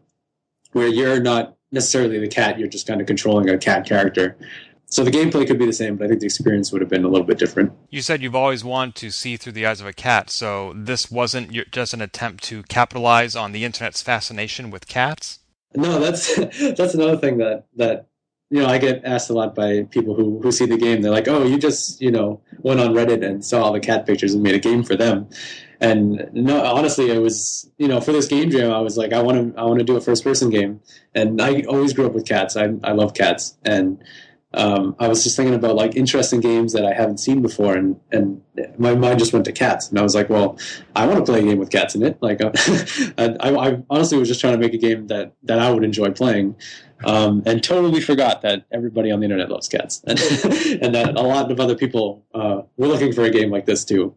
where 0.71 0.88
you're 0.88 1.21
not 1.21 1.56
necessarily 1.71 2.19
the 2.19 2.27
cat, 2.27 2.57
you're 2.57 2.68
just 2.68 2.88
kind 2.88 3.01
of 3.01 3.07
controlling 3.07 3.50
a 3.50 3.57
cat 3.57 3.86
character. 3.86 4.38
So 4.86 5.04
the 5.04 5.12
gameplay 5.12 5.48
could 5.48 5.57
be 5.57 5.65
the 5.65 5.74
same, 5.74 5.98
but 5.98 6.06
I 6.06 6.07
think 6.10 6.19
the 6.19 6.27
experience 6.27 6.71
would 6.71 6.81
have 6.81 6.89
been 6.89 7.04
a 7.04 7.07
little 7.07 7.25
bit 7.25 7.39
different. 7.39 7.74
You 7.89 8.04
said 8.04 8.21
you've 8.21 8.36
always 8.36 8.63
wanted 8.63 8.95
to 8.95 9.12
see 9.12 9.38
through 9.38 9.54
the 9.54 9.65
eyes 9.65 9.81
of 9.81 9.88
a 9.88 9.94
cat, 9.94 10.30
so 10.30 10.71
this 10.75 11.10
wasn't 11.10 11.51
just 11.71 11.95
an 11.95 12.01
attempt 12.01 12.44
to 12.45 12.62
capitalize 12.63 13.36
on 13.36 13.54
the 13.54 13.65
internet's 13.65 14.04
fascination 14.04 14.69
with 14.69 14.88
cats. 14.88 15.39
No, 15.75 15.99
that's 15.99 16.35
that's 16.75 16.93
another 16.93 17.17
thing 17.17 17.37
that 17.37 17.65
that 17.75 18.07
you 18.53 18.59
know, 18.61 18.67
I 18.67 18.77
get 18.77 19.03
asked 19.03 19.31
a 19.31 19.33
lot 19.33 19.55
by 19.55 19.81
people 19.89 20.13
who, 20.13 20.39
who 20.39 20.51
see 20.51 20.67
the 20.67 20.77
game. 20.77 21.01
They're 21.01 21.11
like, 21.11 21.27
"Oh, 21.27 21.43
you 21.43 21.57
just 21.57 21.99
you 21.99 22.11
know 22.11 22.39
went 22.59 22.79
on 22.79 22.93
Reddit 22.93 23.25
and 23.25 23.43
saw 23.43 23.63
all 23.63 23.73
the 23.73 23.79
cat 23.79 24.05
pictures 24.05 24.35
and 24.35 24.43
made 24.43 24.53
a 24.53 24.59
game 24.59 24.83
for 24.83 24.95
them." 24.95 25.27
And 25.81 26.29
no, 26.33 26.63
honestly, 26.63 27.09
it 27.09 27.17
was 27.17 27.71
you 27.79 27.88
know 27.88 28.00
for 28.00 28.12
this 28.12 28.27
game 28.27 28.51
jam, 28.51 28.71
I 28.71 28.79
was 28.79 28.95
like, 28.95 29.12
I 29.12 29.24
want 29.24 29.55
to 29.55 29.59
I 29.59 29.65
want 29.65 29.79
to 29.79 29.86
do 29.86 29.98
a 29.98 30.01
first 30.01 30.24
person 30.24 30.51
game, 30.51 30.81
and 31.15 31.41
I 31.41 31.63
always 31.63 31.93
grew 31.93 32.05
up 32.05 32.13
with 32.13 32.27
cats. 32.27 32.55
I 32.55 32.75
I 32.83 32.91
love 32.91 33.15
cats, 33.15 33.57
and 33.65 34.03
um, 34.55 34.95
I 35.00 35.07
was 35.07 35.24
just 35.24 35.36
thinking 35.36 35.55
about 35.55 35.75
like 35.75 35.95
interesting 35.95 36.39
games 36.39 36.74
that 36.74 36.86
I 36.86 36.93
haven't 36.93 37.17
seen 37.17 37.41
before, 37.41 37.75
and 37.75 38.00
and 38.12 38.41
my 38.77 38.93
mind 38.93 39.19
just 39.19 39.33
went 39.33 39.45
to 39.45 39.51
cats, 39.51 39.89
and 39.89 39.98
I 39.98 40.03
was 40.03 40.13
like, 40.13 40.29
well, 40.29 40.60
I 40.95 41.07
want 41.07 41.25
to 41.25 41.31
play 41.31 41.39
a 41.39 41.43
game 41.43 41.57
with 41.57 41.72
cats 41.72 41.95
in 41.95 42.03
it. 42.03 42.17
Like, 42.22 42.41
uh, 42.41 42.51
I, 43.17 43.36
I, 43.39 43.83
honestly 43.89 44.17
was 44.17 44.27
just 44.27 44.41
trying 44.41 44.53
to 44.53 44.60
make 44.60 44.74
a 44.74 44.77
game 44.77 45.07
that 45.07 45.33
that 45.43 45.60
I 45.60 45.72
would 45.72 45.83
enjoy 45.83 46.12
playing, 46.12 46.55
um, 47.03 47.41
and 47.45 47.63
totally 47.63 48.00
forgot 48.00 48.41
that 48.43 48.65
everybody 48.72 49.12
on 49.12 49.19
the 49.22 49.25
internet 49.25 49.50
loves 49.50 49.67
cats, 49.67 50.03
and, 50.05 50.19
and 50.81 50.93
that 50.93 51.15
a 51.15 51.22
lot 51.22 51.51
of 51.51 51.60
other 51.60 51.75
people 51.75 52.24
uh, 52.36 52.62
were 52.77 52.88
looking 52.88 53.12
for 53.12 53.24
a 53.24 53.31
game 53.31 53.50
like 53.50 53.65
this 53.65 53.83
too. 53.83 54.15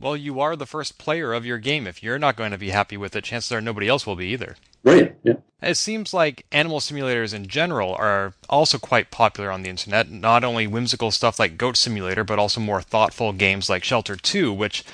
Well, 0.00 0.16
you 0.16 0.40
are 0.40 0.56
the 0.56 0.66
first 0.66 0.98
player 0.98 1.32
of 1.32 1.46
your 1.46 1.58
game. 1.58 1.86
If 1.86 2.02
you're 2.02 2.18
not 2.18 2.36
going 2.36 2.50
to 2.50 2.58
be 2.58 2.70
happy 2.70 2.96
with 2.96 3.14
it, 3.14 3.24
chances 3.24 3.52
are 3.52 3.60
nobody 3.60 3.88
else 3.88 4.06
will 4.06 4.16
be 4.16 4.28
either. 4.28 4.56
Right. 4.82 5.14
Yeah. 5.22 5.34
It 5.62 5.76
seems 5.76 6.12
like 6.12 6.44
animal 6.50 6.80
simulators 6.80 7.32
in 7.32 7.46
general 7.46 7.94
are 7.94 8.34
also 8.48 8.78
quite 8.78 9.10
popular 9.10 9.50
on 9.50 9.62
the 9.62 9.70
internet. 9.70 10.10
Not 10.10 10.42
only 10.42 10.66
whimsical 10.66 11.10
stuff 11.12 11.38
like 11.38 11.56
Goat 11.56 11.76
Simulator, 11.76 12.24
but 12.24 12.38
also 12.38 12.60
more 12.60 12.82
thoughtful 12.82 13.32
games 13.32 13.70
like 13.70 13.84
Shelter 13.84 14.16
2, 14.16 14.52
which 14.52 14.84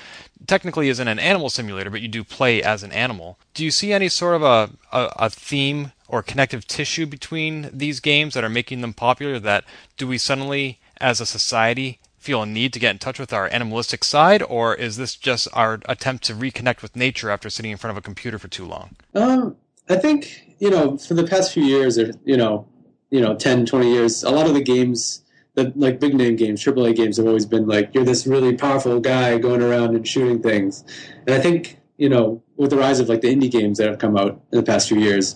technically 0.45 0.89
isn't 0.89 1.07
an 1.07 1.19
animal 1.19 1.49
simulator, 1.49 1.89
but 1.89 2.01
you 2.01 2.07
do 2.07 2.23
play 2.23 2.61
as 2.61 2.83
an 2.83 2.91
animal. 2.91 3.39
Do 3.53 3.63
you 3.63 3.71
see 3.71 3.91
any 3.91 4.09
sort 4.09 4.35
of 4.35 4.43
a, 4.43 4.69
a, 4.91 5.11
a 5.15 5.29
theme 5.29 5.91
or 6.07 6.23
connective 6.23 6.67
tissue 6.67 7.05
between 7.05 7.69
these 7.73 7.99
games 7.99 8.33
that 8.35 8.43
are 8.43 8.49
making 8.49 8.81
them 8.81 8.93
popular? 8.93 9.39
That 9.39 9.63
do 9.97 10.07
we 10.07 10.17
suddenly, 10.17 10.79
as 10.97 11.19
a 11.19 11.25
society, 11.25 11.99
feel 12.19 12.43
a 12.43 12.45
need 12.45 12.73
to 12.73 12.79
get 12.79 12.91
in 12.91 12.99
touch 12.99 13.19
with 13.19 13.33
our 13.33 13.47
animalistic 13.47 14.03
side, 14.03 14.43
or 14.43 14.75
is 14.75 14.97
this 14.97 15.15
just 15.15 15.47
our 15.53 15.79
attempt 15.85 16.23
to 16.25 16.33
reconnect 16.33 16.81
with 16.81 16.95
nature 16.95 17.29
after 17.29 17.49
sitting 17.49 17.71
in 17.71 17.77
front 17.77 17.91
of 17.91 17.97
a 17.97 18.01
computer 18.05 18.37
for 18.37 18.47
too 18.47 18.65
long? 18.65 18.95
Um, 19.15 19.55
I 19.87 19.95
think 19.95 20.48
you 20.59 20.69
know 20.69 20.97
for 20.97 21.13
the 21.13 21.23
past 21.23 21.53
few 21.53 21.63
years, 21.63 21.97
or 21.97 22.11
you 22.23 22.37
know, 22.37 22.67
you 23.09 23.21
know, 23.21 23.35
10, 23.35 23.65
20 23.65 23.91
years, 23.91 24.23
a 24.23 24.29
lot 24.29 24.47
of 24.47 24.53
the 24.53 24.61
games, 24.61 25.23
the 25.55 25.73
like 25.75 25.99
big 25.99 26.13
name 26.13 26.35
games, 26.35 26.63
AAA 26.63 26.95
games, 26.95 27.17
have 27.17 27.25
always 27.25 27.45
been 27.45 27.67
like 27.67 27.93
you're 27.93 28.03
this 28.03 28.27
really 28.27 28.55
powerful 28.55 28.99
guy 28.99 29.37
going 29.37 29.61
around 29.61 29.95
and 29.95 30.07
shooting 30.07 30.41
things, 30.41 30.83
and 31.25 31.35
I 31.35 31.39
think 31.39 31.79
you 31.97 32.09
know 32.09 32.43
with 32.57 32.69
the 32.69 32.77
rise 32.77 32.99
of 32.99 33.09
like 33.09 33.21
the 33.21 33.33
indie 33.33 33.51
games 33.51 33.77
that 33.77 33.87
have 33.87 33.99
come 33.99 34.17
out 34.17 34.41
in 34.51 34.57
the 34.57 34.63
past 34.63 34.89
few 34.89 34.99
years, 34.99 35.35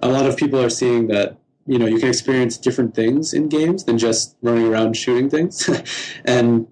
a 0.00 0.08
lot 0.08 0.26
of 0.26 0.36
people 0.36 0.60
are 0.60 0.70
seeing 0.70 1.06
that 1.08 1.38
you 1.66 1.78
know 1.78 1.86
you 1.86 1.98
can 1.98 2.08
experience 2.08 2.58
different 2.58 2.94
things 2.94 3.32
in 3.32 3.48
games 3.48 3.84
than 3.84 3.96
just 3.96 4.36
running 4.42 4.66
around 4.66 4.96
shooting 4.96 5.30
things. 5.30 5.68
And 6.24 6.68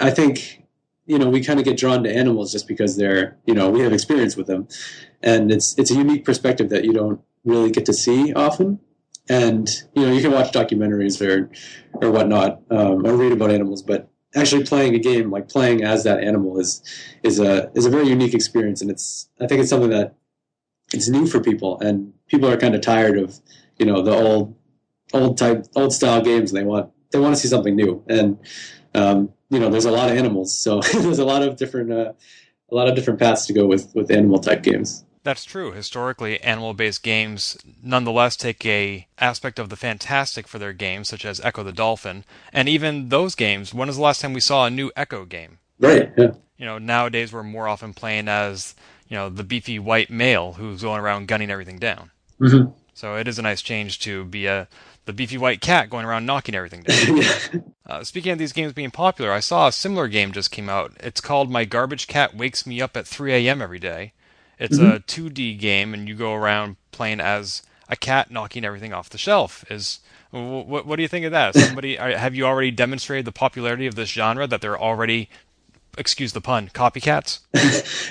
i 0.00 0.10
think 0.10 0.62
you 1.06 1.18
know 1.18 1.28
we 1.28 1.42
kind 1.44 1.58
of 1.58 1.64
get 1.64 1.76
drawn 1.76 2.02
to 2.02 2.10
animals 2.10 2.50
just 2.50 2.66
because 2.66 2.96
they're 2.96 3.36
you 3.46 3.54
know 3.54 3.70
we 3.70 3.80
have 3.80 3.92
experience 3.92 4.36
with 4.36 4.46
them, 4.46 4.68
and 5.22 5.50
it's 5.52 5.78
it's 5.78 5.90
a 5.90 5.94
unique 5.94 6.24
perspective 6.24 6.68
that 6.70 6.84
you 6.84 6.92
don't 6.92 7.20
really 7.44 7.70
get 7.70 7.86
to 7.86 7.92
see 7.92 8.32
often. 8.32 8.80
And 9.28 9.68
you 9.94 10.04
know 10.04 10.12
you 10.12 10.20
can 10.20 10.32
watch 10.32 10.52
documentaries 10.52 11.20
or 11.24 11.50
or 11.94 12.10
whatnot 12.10 12.62
um, 12.70 13.06
or 13.06 13.16
read 13.16 13.32
about 13.32 13.50
animals, 13.50 13.82
but 13.82 14.08
actually 14.34 14.64
playing 14.64 14.94
a 14.94 14.98
game 14.98 15.30
like 15.30 15.48
playing 15.48 15.84
as 15.84 16.04
that 16.04 16.20
animal 16.20 16.58
is 16.58 16.82
is 17.22 17.38
a 17.38 17.70
is 17.74 17.86
a 17.86 17.90
very 17.90 18.08
unique 18.08 18.34
experience, 18.34 18.82
and 18.82 18.90
it's 18.90 19.28
I 19.40 19.46
think 19.46 19.60
it's 19.60 19.70
something 19.70 19.90
that 19.90 20.16
it's 20.92 21.08
new 21.08 21.26
for 21.26 21.40
people, 21.40 21.78
and 21.80 22.12
people 22.26 22.48
are 22.50 22.56
kind 22.56 22.74
of 22.74 22.80
tired 22.80 23.18
of 23.18 23.40
you 23.78 23.86
know 23.86 24.02
the 24.02 24.12
old 24.12 24.56
old 25.12 25.38
type 25.38 25.66
old 25.76 25.92
style 25.92 26.20
games, 26.20 26.52
and 26.52 26.60
they 26.60 26.64
want 26.64 26.90
they 27.12 27.18
want 27.18 27.34
to 27.34 27.40
see 27.40 27.48
something 27.48 27.76
new, 27.76 28.02
and 28.08 28.38
um, 28.94 29.32
you 29.50 29.58
know 29.58 29.68
there's 29.68 29.84
a 29.84 29.90
lot 29.90 30.10
of 30.10 30.16
animals, 30.16 30.56
so 30.56 30.80
there's 30.92 31.18
a 31.18 31.24
lot 31.24 31.42
of 31.42 31.56
different 31.56 31.92
uh, 31.92 32.12
a 32.70 32.74
lot 32.74 32.88
of 32.88 32.94
different 32.94 33.20
paths 33.20 33.46
to 33.46 33.52
go 33.52 33.66
with 33.66 33.92
with 33.94 34.10
animal 34.10 34.38
type 34.38 34.62
games. 34.62 35.04
That's 35.24 35.44
true. 35.44 35.72
Historically, 35.72 36.40
animal-based 36.40 37.02
games 37.02 37.56
nonetheless 37.82 38.36
take 38.36 38.64
a 38.66 39.06
aspect 39.18 39.58
of 39.58 39.68
the 39.68 39.76
fantastic 39.76 40.48
for 40.48 40.58
their 40.58 40.72
games, 40.72 41.08
such 41.08 41.24
as 41.24 41.40
Ecco 41.40 41.62
the 41.62 41.72
Dolphin, 41.72 42.24
and 42.52 42.68
even 42.68 43.08
those 43.08 43.34
games. 43.34 43.72
When 43.72 43.86
was 43.86 43.96
the 43.96 44.02
last 44.02 44.20
time 44.20 44.32
we 44.32 44.40
saw 44.40 44.66
a 44.66 44.70
new 44.70 44.90
Ecco 44.96 45.24
game? 45.24 45.58
Right. 45.78 46.10
Yeah. 46.16 46.32
You 46.56 46.66
know, 46.66 46.78
nowadays 46.78 47.32
we're 47.32 47.44
more 47.44 47.68
often 47.68 47.94
playing 47.94 48.28
as 48.28 48.74
you 49.08 49.16
know 49.16 49.28
the 49.28 49.44
beefy 49.44 49.78
white 49.78 50.10
male 50.10 50.54
who's 50.54 50.82
going 50.82 51.00
around 51.00 51.28
gunning 51.28 51.50
everything 51.50 51.78
down. 51.78 52.10
Mm-hmm. 52.40 52.72
So 52.94 53.16
it 53.16 53.28
is 53.28 53.38
a 53.38 53.42
nice 53.42 53.62
change 53.62 54.00
to 54.00 54.24
be 54.24 54.46
a 54.46 54.68
the 55.04 55.12
beefy 55.12 55.38
white 55.38 55.60
cat 55.60 55.90
going 55.90 56.04
around 56.04 56.26
knocking 56.26 56.54
everything 56.54 56.82
down. 56.82 57.64
Uh, 57.84 58.02
speaking 58.02 58.32
of 58.32 58.38
these 58.38 58.54
games 58.54 58.72
being 58.72 58.92
popular, 58.92 59.32
I 59.32 59.40
saw 59.40 59.66
a 59.66 59.72
similar 59.72 60.08
game 60.08 60.32
just 60.32 60.50
came 60.50 60.68
out. 60.70 60.92
It's 61.00 61.20
called 61.20 61.50
My 61.50 61.66
Garbage 61.66 62.06
Cat 62.06 62.34
Wakes 62.34 62.64
Me 62.64 62.80
Up 62.80 62.96
at 62.96 63.06
3 63.06 63.34
a.m. 63.34 63.60
every 63.60 63.80
day. 63.80 64.12
It's 64.62 64.78
Mhm. 64.78 64.96
a 64.96 65.00
2D 65.00 65.58
game, 65.58 65.92
and 65.92 66.08
you 66.08 66.14
go 66.14 66.34
around 66.34 66.76
playing 66.92 67.18
as 67.20 67.62
a 67.88 67.96
cat 67.96 68.30
knocking 68.30 68.64
everything 68.64 68.92
off 68.92 69.10
the 69.10 69.18
shelf. 69.18 69.64
Is 69.68 69.98
what, 70.30 70.86
what 70.86 70.96
do 70.96 71.02
you 71.02 71.08
think 71.08 71.26
of 71.26 71.32
that? 71.32 71.56
Somebody, 71.56 71.96
have 71.96 72.34
you 72.36 72.44
already 72.46 72.70
demonstrated 72.70 73.24
the 73.24 73.32
popularity 73.32 73.86
of 73.88 73.96
this 73.96 74.08
genre 74.10 74.46
that 74.46 74.60
they're 74.60 74.78
already, 74.80 75.28
excuse 75.98 76.32
the 76.32 76.40
pun, 76.40 76.68
copycats? 76.68 77.40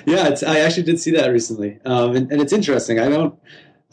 yeah, 0.06 0.28
it's, 0.28 0.44
I 0.44 0.60
actually 0.60 0.84
did 0.84 1.00
see 1.00 1.12
that 1.12 1.30
recently, 1.32 1.80
um, 1.86 2.16
and, 2.18 2.30
and 2.32 2.42
it's 2.42 2.52
interesting. 2.54 3.00
I 3.00 3.08
don't, 3.08 3.40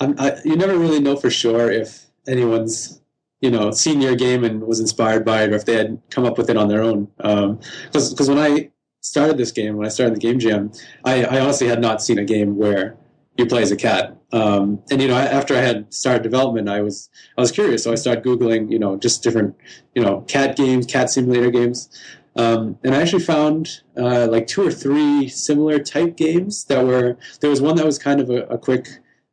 I'm, 0.01 0.17
I, 0.19 0.37
you 0.45 0.57
never 0.57 0.77
really 0.77 1.01
know 1.01 1.15
for 1.15 1.31
sure 1.31 1.71
if 1.71 2.07
anyone's, 2.27 3.01
you 3.41 3.53
know, 3.53 3.71
seen 3.71 4.01
your 4.01 4.17
game 4.17 4.43
and 4.43 4.65
was 4.65 4.81
inspired 4.81 5.25
by 5.25 5.45
it, 5.45 5.53
or 5.53 5.57
if 5.57 5.65
they 5.65 5.75
had 5.75 6.03
come 6.11 6.25
up 6.25 6.37
with 6.39 6.51
it 6.51 6.57
on 6.57 6.67
their 6.69 6.83
own. 6.83 7.07
Because 7.17 8.13
because 8.13 8.29
when 8.29 8.39
I 8.39 8.71
started 9.09 9.39
this 9.39 9.53
game, 9.53 9.77
when 9.77 9.87
I 9.87 9.91
started 9.91 10.15
the 10.17 10.21
game 10.21 10.39
jam, 10.39 10.71
I, 11.05 11.25
I 11.25 11.41
honestly 11.41 11.67
had 11.67 11.81
not 11.81 12.03
seen 12.03 12.19
a 12.19 12.25
game 12.25 12.57
where 12.57 12.97
you 13.37 13.47
play 13.47 13.63
as 13.63 13.71
a 13.71 13.77
cat. 13.77 14.17
Um, 14.33 14.83
and 14.91 15.01
you 15.01 15.09
know, 15.09 15.17
after 15.17 15.57
I 15.57 15.61
had 15.61 15.93
started 15.95 16.23
development, 16.23 16.69
I 16.69 16.83
was 16.83 17.09
I 17.37 17.41
was 17.41 17.51
curious, 17.51 17.85
so 17.85 17.93
I 17.93 17.95
started 17.95 18.25
googling, 18.25 18.71
you 18.71 18.79
know, 18.79 18.97
just 18.97 19.23
different, 19.23 19.57
you 19.95 20.03
know, 20.03 20.21
cat 20.23 20.57
games, 20.57 20.87
cat 20.87 21.09
simulator 21.09 21.51
games. 21.51 21.89
Um, 22.37 22.79
and 22.85 22.95
I 22.95 23.01
actually 23.01 23.25
found 23.25 23.83
uh, 23.97 24.29
like 24.31 24.47
two 24.47 24.67
or 24.67 24.71
three 24.71 25.29
similar 25.29 25.79
type 25.79 26.17
games 26.17 26.65
that 26.65 26.85
were. 26.85 27.17
There 27.41 27.49
was 27.51 27.61
one 27.61 27.77
that 27.77 27.87
was 27.87 27.99
kind 27.99 28.21
of 28.21 28.29
a, 28.29 28.43
a 28.47 28.59
quick. 28.59 28.89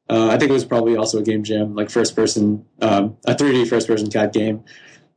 Uh, 0.07 0.29
I 0.29 0.37
think 0.37 0.49
it 0.49 0.53
was 0.53 0.65
probably 0.65 0.95
also 0.95 1.19
a 1.19 1.23
game 1.23 1.43
jam, 1.43 1.75
like 1.75 1.89
first 1.89 2.15
person, 2.15 2.65
um, 2.81 3.17
a 3.25 3.33
3D 3.33 3.67
first 3.67 3.87
person 3.87 4.09
cat 4.09 4.33
game. 4.33 4.63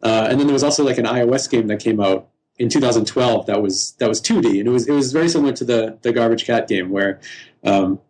Uh, 0.03 0.27
and 0.31 0.41
then 0.41 0.47
there 0.47 0.55
was 0.55 0.65
also 0.65 0.83
like 0.83 0.97
an 0.97 1.05
iOS 1.05 1.51
game 1.51 1.67
that 1.67 1.79
came 1.79 2.01
out 2.01 2.29
in 2.59 2.69
2012 2.69 3.47
that 3.47 3.63
was 3.63 3.93
that 3.99 4.09
was 4.09 4.21
2D, 4.21 4.59
and 4.59 4.69
it 4.69 4.71
was 4.71 4.89
it 4.89 4.93
was 4.93 5.13
very 5.13 5.29
similar 5.29 5.53
to 5.53 5.65
the 5.65 5.99
the 6.03 6.13
Garbage 6.13 6.45
Cat 6.45 6.69
game 6.69 6.91
where 6.91 7.21
um, 7.65 8.01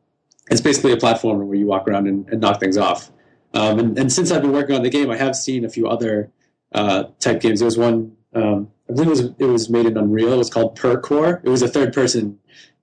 it's 0.50 0.60
basically 0.60 0.92
a 0.92 0.96
platformer 0.96 1.44
where 1.44 1.56
you 1.56 1.66
walk 1.66 1.86
around 1.86 2.06
and, 2.06 2.28
and 2.28 2.40
knock 2.40 2.60
things 2.60 2.76
off. 2.76 3.10
Um, 3.54 3.78
and, 3.78 3.98
and 3.98 4.12
since 4.12 4.30
I've 4.30 4.42
been 4.42 4.52
working 4.52 4.76
on 4.76 4.82
the 4.82 4.90
game, 4.90 5.10
I 5.10 5.16
have 5.16 5.34
seen 5.34 5.64
a 5.64 5.68
few 5.68 5.88
other 5.88 6.30
uh, 6.72 7.04
type 7.18 7.40
games. 7.40 7.60
There 7.60 7.66
was 7.66 7.78
one 7.78 8.16
um, 8.34 8.70
I 8.88 8.92
believe 8.94 9.06
it 9.06 9.10
was 9.10 9.20
it 9.38 9.44
was 9.44 9.70
made 9.70 9.86
in 9.86 9.96
Unreal. 9.96 10.32
It 10.32 10.36
was 10.36 10.50
called 10.50 10.78
Percore. 10.78 11.40
It 11.44 11.48
was 11.48 11.62
a 11.62 11.68
third 11.68 11.92
person 11.92 12.38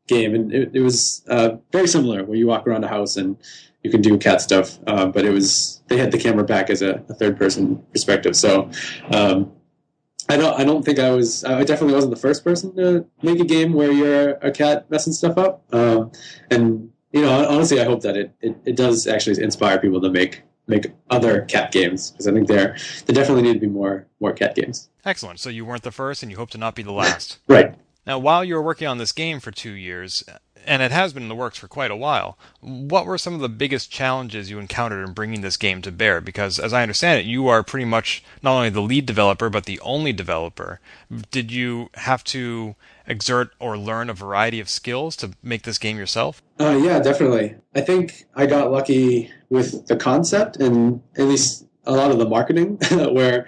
game, 0.08 0.36
and 0.36 0.54
it, 0.54 0.72
it 0.74 0.82
was 0.82 1.24
uh, 1.28 1.58
very 1.72 1.88
similar 1.88 2.24
where 2.24 2.38
you 2.38 2.48
walk 2.48 2.68
around 2.68 2.84
a 2.84 2.88
house 2.88 3.18
and 3.18 3.38
you 3.84 3.92
can 3.92 4.02
do 4.02 4.18
cat 4.18 4.42
stuff. 4.42 4.80
Uh, 4.88 5.08
but 5.08 5.26
it 5.26 5.32
was 5.32 5.82
they 5.88 5.98
had 5.98 6.12
the 6.12 6.18
camera 6.18 6.44
back 6.44 6.70
as 6.70 6.82
a, 6.82 7.04
a 7.10 7.14
third 7.14 7.38
person 7.38 7.84
perspective. 7.92 8.36
So 8.36 8.70
um, 9.12 9.52
I 10.30 10.38
don't 10.38 10.60
I 10.60 10.64
don't 10.64 10.84
think 10.84 11.00
I 11.00 11.12
was 11.12 11.44
I 11.44 11.64
definitely 11.64 11.94
wasn't 11.94 12.14
the 12.14 12.20
first 12.20 12.44
person 12.44 12.76
to 12.76 13.06
make 13.22 13.40
a 13.40 13.46
game 13.46 13.74
where 13.74 13.92
you're 13.92 14.32
a 14.42 14.52
cat 14.52 14.90
messing 14.90 15.14
stuff 15.14 15.38
up. 15.38 15.64
Um, 15.74 16.12
and 16.50 16.92
you 17.12 17.22
know 17.22 17.48
honestly, 17.48 17.80
I 17.80 17.86
hope 17.86 18.02
that 18.02 18.18
it, 18.18 18.34
it, 18.42 18.58
it 18.66 18.76
does 18.76 19.08
actually 19.08 19.42
inspire 19.44 19.80
people 19.80 20.02
to 20.02 20.10
make 20.10 20.42
make 20.68 20.92
other 21.10 21.42
cat 21.42 21.72
games 21.72 22.12
because 22.12 22.28
I 22.28 22.34
think 22.34 22.48
there 22.48 22.78
there 23.06 23.14
definitely 23.14 23.44
need 23.44 23.54
to 23.54 23.60
be 23.60 23.68
more 23.68 24.08
more 24.20 24.34
cat 24.34 24.56
games. 24.56 24.90
Excellent. 25.04 25.40
So 25.40 25.50
you 25.50 25.66
weren't 25.66 25.84
the 25.84 25.92
first, 25.92 26.24
and 26.24 26.32
you 26.32 26.38
hope 26.38 26.50
to 26.52 26.58
not 26.58 26.76
be 26.76 26.84
the 26.84 26.92
last. 26.92 27.40
Right. 27.48 27.76
Now, 28.08 28.20
while 28.20 28.44
you 28.44 28.56
were 28.56 28.62
working 28.62 28.88
on 28.88 29.00
this 29.00 29.12
game 29.12 29.40
for 29.40 29.52
two 29.52 29.72
years, 29.72 30.24
and 30.66 30.82
it 30.82 30.92
has 30.92 31.14
been 31.14 31.24
in 31.24 31.30
the 31.30 31.36
works 31.36 31.58
for 31.58 31.68
quite 31.68 31.92
a 31.92 31.96
while, 31.96 32.38
what 32.60 33.06
were 33.06 33.18
some 33.18 33.34
of 33.34 33.40
the 33.40 33.50
biggest 33.50 33.92
challenges 33.92 34.50
you 34.50 34.60
encountered 34.60 35.08
in 35.08 35.14
bringing 35.14 35.42
this 35.42 35.58
game 35.58 35.82
to 35.84 35.92
bear? 35.92 36.22
Because, 36.22 36.60
as 36.60 36.74
I 36.74 36.82
understand 36.82 37.20
it, 37.20 37.26
you 37.26 37.48
are 37.48 37.64
pretty 37.64 37.86
much 37.86 38.24
not 38.42 38.56
only 38.56 38.70
the 38.70 38.82
lead 38.82 39.06
developer, 39.06 39.50
but 39.50 39.66
the 39.66 39.80
only 39.82 40.14
developer. 40.14 40.80
Did 41.32 41.52
you 41.52 41.90
have 41.96 42.24
to 42.26 42.76
exert 43.08 43.52
or 43.60 43.78
learn 43.78 44.10
a 44.10 44.14
variety 44.14 44.60
of 44.60 44.70
skills 44.70 45.16
to 45.18 45.32
make 45.44 45.64
this 45.64 45.78
game 45.78 45.98
yourself? 45.98 46.42
Uh, 46.60 46.80
yeah, 46.82 47.00
definitely. 47.00 47.56
I 47.76 47.82
think 47.82 48.26
I 48.36 48.46
got 48.46 48.72
lucky 48.72 49.32
with 49.50 49.88
the 49.88 49.96
concept 49.96 50.58
and 50.58 51.02
at 51.18 51.26
least 51.26 51.66
a 51.86 51.92
lot 51.92 52.12
of 52.12 52.18
the 52.18 52.28
marketing, 52.28 52.78
where 52.92 53.48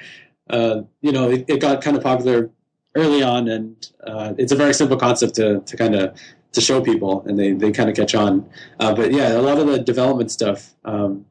uh, 0.50 0.82
you 1.02 1.12
know 1.12 1.30
it, 1.30 1.46
it 1.48 1.60
got 1.60 1.82
kind 1.82 1.98
of 1.98 2.04
popular 2.04 2.50
early 2.96 3.22
on, 3.24 3.48
and 3.48 3.92
uh, 4.04 4.34
it's 4.38 4.52
a 4.52 4.56
very 4.56 4.74
simple 4.74 4.98
concept 4.98 5.36
to 5.36 5.62
to 5.62 5.78
kind 5.78 5.96
of 5.96 6.20
to 6.58 6.62
show 6.62 6.82
people, 6.82 7.24
and 7.28 7.38
they 7.38 7.52
they 7.54 7.72
kind 7.72 7.88
of 7.88 7.96
catch 7.96 8.16
on. 8.16 8.50
Uh, 8.80 8.94
but 8.94 9.14
yeah, 9.14 9.38
a 9.38 9.44
lot 9.50 9.60
of 9.60 9.68
the 9.68 9.78
development 9.78 10.32
stuff. 10.32 10.74
Um, 10.84 11.26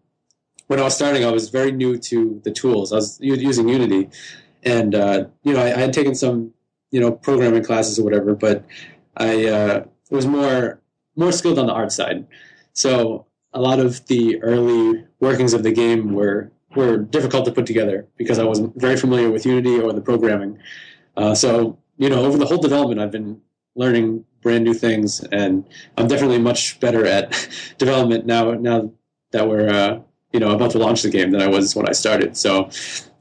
when 0.69 0.79
I 0.79 0.85
was 0.85 0.95
starting, 0.95 1.25
I 1.25 1.33
was 1.33 1.49
very 1.51 1.73
new 1.73 1.99
to 2.11 2.41
the 2.45 2.53
tools. 2.53 2.93
I 2.93 2.97
was 2.97 3.19
using 3.21 3.69
Unity, 3.69 4.09
and 4.63 4.95
uh, 4.95 5.27
you 5.43 5.53
know 5.53 5.61
I, 5.61 5.67
I 5.67 5.81
had 5.87 5.93
taken 5.93 6.15
some 6.15 6.53
you 6.93 7.01
know 7.01 7.11
programming 7.11 7.65
classes 7.65 7.99
or 7.99 8.05
whatever, 8.05 8.35
but 8.37 8.65
I 9.17 9.47
uh, 9.47 9.85
was 10.11 10.27
more 10.27 10.81
more 11.17 11.33
skilled 11.33 11.59
on 11.59 11.67
the 11.67 11.73
art 11.73 11.91
side. 11.91 12.27
So 12.73 13.27
a 13.53 13.61
lot 13.61 13.81
of 13.81 14.07
the 14.07 14.41
early 14.43 15.05
workings 15.19 15.55
of 15.55 15.65
the 15.65 15.73
game 15.73 16.13
were 16.13 16.53
were 16.77 16.99
difficult 16.99 17.47
to 17.47 17.53
put 17.53 17.67
together 17.67 18.07
because 18.17 18.39
I 18.39 18.45
wasn't 18.45 18.81
very 18.81 18.97
familiar 18.97 19.31
with 19.31 19.45
Unity 19.45 19.81
or 19.81 19.93
the 19.93 20.01
programming. 20.01 20.59
Uh, 21.17 21.35
so 21.35 21.79
you 21.97 22.11
know, 22.11 22.25
over 22.25 22.39
the 22.39 22.47
whole 22.47 22.59
development, 22.59 23.01
I've 23.01 23.11
been 23.11 23.41
learning 23.75 24.25
brand 24.47 24.65
new 24.65 24.75
things, 24.75 25.21
and 25.33 25.65
I'm 25.99 26.09
definitely 26.09 26.39
much 26.39 26.79
better 26.81 27.05
at 27.05 27.49
development 27.79 28.27
now. 28.27 28.53
Now 28.53 28.93
that 29.33 29.49
we're 29.49 29.69
uh, 29.69 30.01
you 30.33 30.41
know 30.41 30.51
about 30.51 30.71
to 30.73 30.79
launch 30.79 31.03
the 31.03 31.11
game 31.11 31.31
than 31.33 31.43
I 31.43 31.49
was 31.49 31.75
when 31.75 31.89
I 31.89 31.93
started. 31.93 32.37
So 32.37 32.71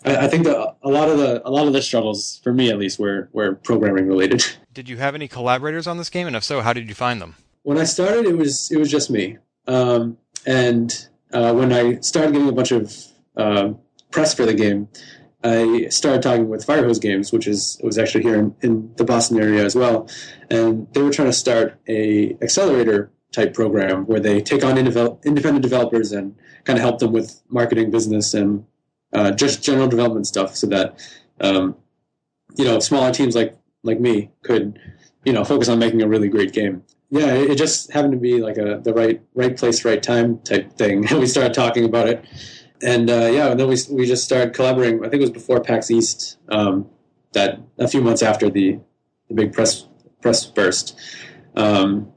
I, 0.06 0.26
I 0.26 0.28
think 0.28 0.46
that 0.46 0.76
a 0.84 0.90
lot 0.90 1.10
of 1.10 1.18
the 1.18 1.42
a 1.48 1.52
lot 1.52 1.68
of 1.68 1.74
the 1.74 1.82
struggles 1.82 2.40
for 2.44 2.54
me 2.54 2.70
at 2.70 2.78
least 2.78 3.00
were 3.00 3.30
were 3.34 3.56
programming 3.56 4.08
related. 4.08 4.46
Did 4.74 4.90
you 4.90 4.98
have 4.98 5.16
any 5.16 5.28
collaborators 5.28 5.88
on 5.88 5.98
this 5.98 6.10
game? 6.10 6.28
And 6.28 6.36
if 6.36 6.44
so, 6.44 6.62
how 6.62 6.74
did 6.74 6.90
you 6.90 6.96
find 6.96 7.22
them? 7.22 7.36
when 7.66 7.80
I 7.80 7.84
started, 7.84 8.26
it 8.28 8.38
was 8.38 8.72
it 8.72 8.78
was 8.78 8.92
just 8.92 9.10
me. 9.10 9.38
Um, 9.68 10.18
and 10.46 11.08
uh, 11.34 11.52
when 11.54 11.74
I 11.74 12.00
started 12.02 12.34
getting 12.34 12.48
a 12.48 12.52
bunch 12.52 12.72
of 12.72 12.94
uh, 13.36 13.74
press 14.12 14.36
for 14.36 14.46
the 14.46 14.54
game, 14.54 14.88
I 15.46 15.90
started 15.90 16.24
talking 16.24 16.50
with 16.50 16.66
Firehose 16.66 17.00
Games, 17.00 17.32
which 17.32 17.46
is 17.46 17.80
was 17.84 18.00
actually 18.00 18.24
here 18.24 18.36
in, 18.36 18.56
in 18.62 18.92
the 18.96 19.04
Boston 19.04 19.40
area 19.40 19.64
as 19.64 19.76
well, 19.76 20.10
and 20.50 20.88
they 20.94 21.04
were 21.04 21.12
trying 21.12 21.28
to 21.28 21.34
start 21.34 21.80
a 21.88 22.36
accelerator 22.42 23.12
type 23.32 23.54
program 23.54 24.06
where 24.06 24.20
they 24.20 24.42
take 24.42 24.64
on 24.64 24.76
independent 24.78 25.62
developers 25.62 26.12
and 26.12 26.36
kind 26.64 26.80
of 26.80 26.84
help 26.84 26.98
them 26.98 27.12
with 27.12 27.44
marketing, 27.48 27.92
business, 27.92 28.34
and 28.34 28.66
uh, 29.14 29.32
just 29.32 29.64
general 29.64 29.88
development 29.88 30.26
stuff, 30.26 30.56
so 30.56 30.66
that 30.66 31.00
um, 31.40 31.76
you 32.58 32.66
know 32.66 32.80
smaller 32.80 33.12
teams 33.12 33.36
like 33.36 33.56
like 33.84 34.00
me 34.00 34.32
could 34.42 34.80
you 35.26 35.34
know 35.34 35.44
focus 35.44 35.70
on 35.70 35.78
making 35.78 36.02
a 36.02 36.08
really 36.08 36.28
great 36.28 36.54
game. 36.54 36.82
Yeah, 37.12 37.34
it 37.36 37.52
it 37.52 37.56
just 37.56 37.92
happened 37.94 38.14
to 38.14 38.20
be 38.20 38.42
like 38.42 38.58
a 38.58 38.82
the 38.84 38.96
right 38.96 39.22
right 39.36 39.56
place, 39.56 39.86
right 39.86 40.02
time 40.02 40.40
type 40.40 40.74
thing. 40.74 41.08
And 41.08 41.20
we 41.20 41.28
started 41.28 41.54
talking 41.54 41.86
about 41.86 42.08
it, 42.10 42.26
and 42.86 43.10
uh, 43.10 43.30
yeah, 43.32 43.52
and 43.52 43.60
then 43.60 43.68
we 43.68 43.78
we 43.90 44.06
just 44.06 44.24
started 44.24 44.54
collaborating. 44.54 45.00
I 45.00 45.10
think 45.10 45.16
it 45.16 45.22
was 45.22 45.32
before 45.32 45.60
PAX 45.60 45.90
East, 45.90 46.38
um, 46.50 46.88
that 47.34 47.60
a 47.80 47.88
few 47.88 48.02
months 48.02 48.22
after 48.22 48.50
the 48.50 48.80
the 49.28 49.34
big 49.34 49.54
press 49.54 49.88
press 50.22 50.46
burst, 50.46 50.98
um, 51.56 52.12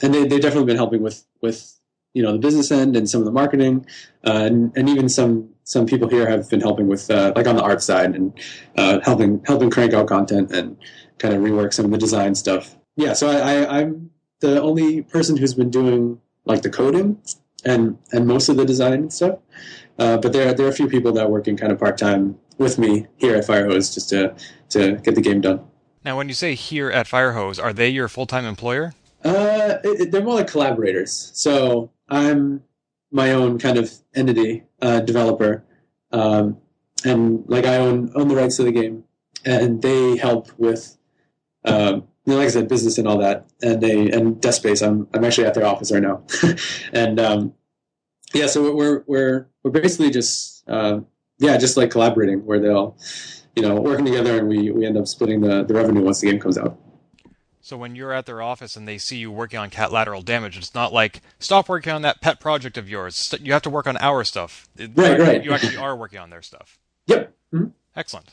and 0.00 0.14
they 0.14 0.24
they 0.26 0.38
definitely 0.38 0.66
been 0.66 0.76
helping 0.76 1.02
with 1.02 1.24
with 1.40 1.78
you 2.14 2.22
know 2.22 2.32
the 2.32 2.38
business 2.38 2.70
end 2.70 2.96
and 2.96 3.10
some 3.10 3.20
of 3.20 3.24
the 3.24 3.32
marketing, 3.32 3.84
uh, 4.24 4.44
and 4.46 4.72
and 4.76 4.88
even 4.88 5.08
some 5.08 5.50
some 5.64 5.86
people 5.86 6.08
here 6.08 6.28
have 6.28 6.48
been 6.48 6.60
helping 6.60 6.86
with 6.86 7.10
uh, 7.10 7.32
like 7.34 7.48
on 7.48 7.56
the 7.56 7.62
art 7.62 7.82
side 7.82 8.14
and 8.14 8.32
uh, 8.76 9.00
helping 9.00 9.42
helping 9.44 9.70
crank 9.70 9.92
out 9.92 10.06
content 10.06 10.52
and 10.52 10.76
kind 11.18 11.34
of 11.34 11.42
rework 11.42 11.72
some 11.72 11.84
of 11.84 11.90
the 11.90 11.98
design 11.98 12.34
stuff. 12.34 12.76
yeah, 12.96 13.12
so 13.12 13.28
I, 13.28 13.38
I, 13.38 13.80
I'm 13.80 14.10
the 14.40 14.62
only 14.62 15.02
person 15.02 15.36
who's 15.36 15.54
been 15.54 15.70
doing 15.70 16.20
like 16.44 16.62
the 16.62 16.70
coding 16.70 17.20
and 17.64 17.98
and 18.12 18.26
most 18.26 18.48
of 18.48 18.56
the 18.56 18.64
design 18.64 18.94
and 18.94 19.12
stuff. 19.12 19.38
Uh, 19.98 20.16
but 20.18 20.32
there 20.32 20.52
there 20.54 20.66
are 20.66 20.70
a 20.70 20.74
few 20.74 20.88
people 20.88 21.12
that 21.12 21.24
are 21.26 21.30
working 21.30 21.56
kind 21.56 21.72
of 21.72 21.78
part 21.78 21.98
time 21.98 22.38
with 22.58 22.78
me 22.78 23.06
here 23.16 23.34
at 23.36 23.46
Firehose 23.46 23.92
just 23.94 24.08
to 24.10 24.34
to 24.70 24.96
get 25.02 25.14
the 25.14 25.20
game 25.20 25.40
done. 25.40 25.60
Now, 26.04 26.16
when 26.16 26.28
you 26.28 26.34
say 26.34 26.54
here 26.54 26.90
at 26.90 27.06
Firehose, 27.06 27.62
are 27.62 27.72
they 27.72 27.88
your 27.88 28.08
full 28.08 28.26
time 28.26 28.44
employer? 28.44 28.94
Uh, 29.24 29.76
it, 29.84 30.00
it- 30.00 30.10
they're 30.10 30.22
more 30.24 30.34
like 30.34 30.48
collaborators. 30.48 31.30
So 31.34 31.90
I'm 32.08 32.62
my 33.12 33.32
own 33.32 33.58
kind 33.58 33.76
of 33.78 33.92
entity, 34.14 34.64
uh, 34.80 35.00
developer, 35.00 35.62
um, 36.12 36.56
and 37.04 37.44
like 37.46 37.64
I 37.66 37.76
own 37.76 38.10
own 38.14 38.28
the 38.28 38.34
rights 38.36 38.56
to 38.56 38.64
the 38.64 38.72
game, 38.72 39.04
and 39.44 39.82
they 39.82 40.16
help 40.16 40.50
with, 40.58 40.96
um, 41.64 42.08
you 42.24 42.32
know, 42.32 42.38
like 42.38 42.46
I 42.46 42.50
said, 42.50 42.68
business 42.68 42.98
and 42.98 43.08
all 43.08 43.18
that, 43.18 43.46
and 43.62 43.80
they 43.80 44.10
and 44.10 44.40
desk 44.40 44.60
space. 44.60 44.82
I'm 44.82 45.08
I'm 45.12 45.24
actually 45.24 45.46
at 45.46 45.54
their 45.54 45.66
office 45.66 45.90
right 45.92 46.02
now, 46.02 46.22
and 46.92 47.18
um, 47.18 47.54
yeah, 48.32 48.46
so 48.46 48.74
we're 48.74 49.02
we're 49.06 49.48
we're 49.62 49.70
basically 49.70 50.10
just 50.10 50.68
uh, 50.68 51.00
yeah, 51.38 51.56
just 51.56 51.76
like 51.76 51.90
collaborating, 51.90 52.44
where 52.46 52.60
they'll, 52.60 52.96
you 53.56 53.62
know, 53.62 53.80
working 53.80 54.04
together, 54.04 54.38
and 54.38 54.48
we 54.48 54.70
we 54.70 54.86
end 54.86 54.96
up 54.96 55.06
splitting 55.06 55.40
the 55.40 55.64
the 55.64 55.74
revenue 55.74 56.02
once 56.02 56.20
the 56.20 56.30
game 56.30 56.40
comes 56.40 56.56
out. 56.56 56.78
So 57.64 57.76
when 57.76 57.94
you're 57.94 58.12
at 58.12 58.26
their 58.26 58.42
office 58.42 58.74
and 58.74 58.88
they 58.88 58.98
see 58.98 59.18
you 59.18 59.30
working 59.30 59.58
on 59.58 59.70
catlateral 59.70 60.22
damage, 60.22 60.58
it's 60.58 60.74
not 60.74 60.92
like 60.92 61.22
stop 61.38 61.68
working 61.68 61.92
on 61.92 62.02
that 62.02 62.20
pet 62.20 62.40
project 62.40 62.76
of 62.76 62.88
yours. 62.88 63.32
You 63.40 63.52
have 63.52 63.62
to 63.62 63.70
work 63.70 63.86
on 63.86 63.96
our 63.98 64.24
stuff. 64.24 64.68
Right, 64.76 65.18
right. 65.18 65.44
You 65.44 65.52
actually 65.52 65.76
are 65.76 65.94
working 65.94 66.18
on 66.18 66.30
their 66.30 66.42
stuff. 66.42 66.80
Yep. 67.06 67.32
Mhm. 67.54 67.72
Excellent. 67.94 68.30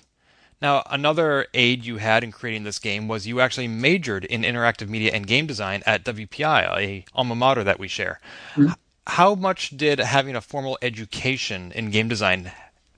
Now, 0.62 0.84
another 0.89 1.48
aid 1.54 1.86
you 1.86 1.98
had 1.98 2.24
in 2.24 2.32
creating 2.32 2.63
this 2.63 2.80
game 2.80 3.08
was 3.08 3.25
you 3.25 3.39
actually 3.39 3.68
majored 3.68 4.25
in 4.25 4.42
interactive 4.42 4.89
media 4.89 5.12
and 5.13 5.25
game 5.25 5.48
design 5.48 5.84
at 5.86 6.04
WPI, 6.04 6.78
a 6.78 7.06
alma 7.13 7.36
mater 7.36 7.63
that 7.63 7.80
we 7.80 7.88
share. 7.88 8.20
H- 8.60 8.70
How 9.08 9.36
much 9.36 9.78
did 9.78 10.00
having 10.00 10.36
a 10.36 10.42
formal 10.42 10.78
education 10.82 11.72
in 11.74 11.92
game 11.92 12.10
design 12.10 12.51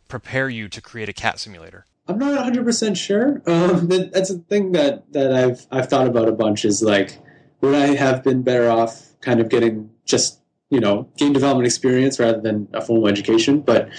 prepare 0.08 0.50
you 0.50 0.68
to 0.70 0.82
create 0.82 1.08
a 1.08 1.14
cat 1.14 1.40
simulator? 1.40 1.86
I'm 2.08 2.18
not 2.18 2.34
100 2.34 2.66
percent 2.66 2.98
sure. 2.98 3.42
Um, 3.46 3.88
that, 3.90 4.12
that's 4.12 4.30
a 4.32 4.40
thing 4.40 4.72
that 4.72 5.12
that 5.14 5.32
I've 5.32 5.66
I've 5.72 5.88
thought 5.88 6.08
about 6.08 6.28
a 6.28 6.32
bunch. 6.32 6.66
Is 6.66 6.82
like, 6.82 7.20
would 7.62 7.76
I 7.76 7.96
have 7.96 8.24
been 8.24 8.42
better 8.42 8.70
off 8.70 9.10
kind 9.22 9.40
of 9.40 9.50
getting 9.50 9.92
just 10.04 10.40
you 10.72 10.80
know 10.80 11.08
game 11.18 11.32
development 11.32 11.68
experience 11.68 12.20
rather 12.20 12.42
than 12.42 12.68
a 12.74 12.82
formal 12.82 13.08
education? 13.08 13.62
But 13.62 13.90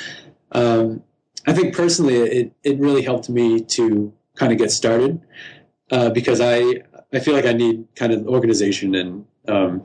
um, 0.50 1.02
I 1.46 1.52
think 1.52 1.74
personally, 1.74 2.16
it 2.16 2.52
it 2.62 2.78
really 2.78 3.02
helped 3.02 3.28
me 3.28 3.60
to 3.76 4.12
kind 4.36 4.52
of 4.52 4.58
get 4.58 4.70
started 4.70 5.20
uh, 5.90 6.10
because 6.10 6.40
I 6.40 6.82
I 7.12 7.18
feel 7.20 7.34
like 7.34 7.46
I 7.46 7.52
need 7.52 7.86
kind 7.96 8.12
of 8.12 8.26
organization 8.26 8.94
and 8.94 9.26
um, 9.48 9.82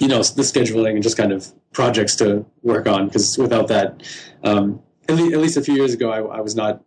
you 0.00 0.08
know 0.08 0.18
the 0.22 0.42
scheduling 0.42 0.94
and 0.94 1.02
just 1.02 1.16
kind 1.16 1.32
of 1.32 1.52
projects 1.72 2.16
to 2.16 2.46
work 2.62 2.86
on 2.86 3.06
because 3.06 3.36
without 3.38 3.68
that, 3.68 4.02
um, 4.44 4.80
at, 5.08 5.16
le- 5.16 5.32
at 5.32 5.38
least 5.38 5.56
a 5.56 5.62
few 5.62 5.74
years 5.74 5.92
ago, 5.94 6.10
I, 6.10 6.38
I 6.38 6.40
was 6.40 6.54
not 6.54 6.84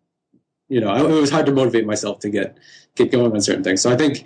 you 0.70 0.80
know, 0.80 0.90
I- 0.90 1.02
it 1.02 1.22
was 1.22 1.30
hard 1.30 1.46
to 1.48 1.52
motivate 1.52 1.86
myself 1.86 2.20
to 2.20 2.30
get 2.30 2.58
get 2.96 3.12
going 3.12 3.32
on 3.34 3.42
certain 3.42 3.64
things. 3.64 3.82
So 3.82 3.92
I 3.92 3.98
think, 3.98 4.26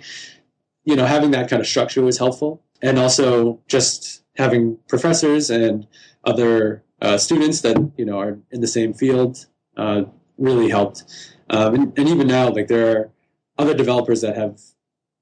you 0.84 0.94
know, 0.96 1.04
having 1.04 1.32
that 1.32 1.50
kind 1.50 1.60
of 1.60 1.66
structure 1.66 2.00
was 2.02 2.16
helpful, 2.18 2.62
and 2.80 2.98
also 2.98 3.60
just 3.66 4.22
having 4.36 4.78
professors 4.88 5.50
and 5.50 5.86
other 6.24 6.84
uh, 7.00 7.18
students 7.18 7.60
that 7.62 7.76
you 7.96 8.04
know 8.04 8.18
are 8.18 8.38
in 8.50 8.60
the 8.60 8.66
same 8.66 8.92
field 8.94 9.46
uh, 9.76 10.02
really 10.36 10.68
helped. 10.68 11.04
Um, 11.50 11.74
and, 11.74 11.98
and 11.98 12.08
even 12.08 12.26
now, 12.26 12.50
like 12.50 12.68
there 12.68 12.96
are 12.96 13.10
other 13.56 13.74
developers 13.74 14.20
that 14.20 14.36
have 14.36 14.60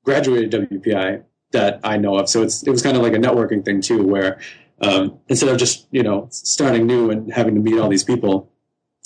graduated 0.04 0.70
WPI 0.70 1.24
that 1.52 1.80
I 1.84 1.96
know 1.96 2.16
of. 2.16 2.28
So 2.28 2.42
it's 2.42 2.62
it 2.62 2.70
was 2.70 2.82
kind 2.82 2.96
of 2.96 3.02
like 3.02 3.14
a 3.14 3.18
networking 3.18 3.64
thing 3.64 3.80
too, 3.80 4.06
where 4.06 4.38
um, 4.80 5.18
instead 5.28 5.48
of 5.48 5.58
just 5.58 5.86
you 5.90 6.02
know 6.02 6.28
starting 6.30 6.86
new 6.86 7.10
and 7.10 7.32
having 7.32 7.54
to 7.54 7.60
meet 7.60 7.78
all 7.78 7.88
these 7.88 8.04
people, 8.04 8.50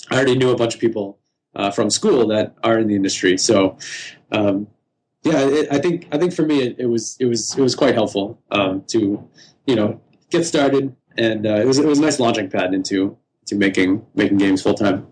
I 0.09 0.15
already 0.15 0.37
knew 0.37 0.51
a 0.51 0.57
bunch 0.57 0.75
of 0.75 0.81
people 0.81 1.19
uh, 1.55 1.71
from 1.71 1.89
school 1.89 2.27
that 2.27 2.55
are 2.63 2.79
in 2.79 2.87
the 2.87 2.95
industry. 2.95 3.37
So, 3.37 3.77
um, 4.31 4.67
yeah, 5.23 5.39
it, 5.47 5.67
I 5.71 5.79
think 5.79 6.07
I 6.11 6.17
think 6.17 6.33
for 6.33 6.45
me 6.45 6.61
it, 6.61 6.75
it 6.79 6.85
was 6.87 7.17
it 7.19 7.25
was 7.25 7.55
it 7.57 7.61
was 7.61 7.75
quite 7.75 7.93
helpful 7.93 8.41
um, 8.51 8.83
to 8.87 9.27
you 9.65 9.75
know 9.75 10.01
get 10.29 10.45
started, 10.45 10.95
and 11.17 11.45
uh, 11.45 11.55
it 11.55 11.65
was 11.65 11.79
it 11.79 11.85
was 11.85 11.99
a 11.99 12.01
nice 12.01 12.19
launching 12.19 12.49
pad 12.49 12.73
into 12.73 13.17
to 13.47 13.55
making 13.55 14.05
making 14.15 14.37
games 14.37 14.61
full 14.61 14.73
time. 14.73 15.07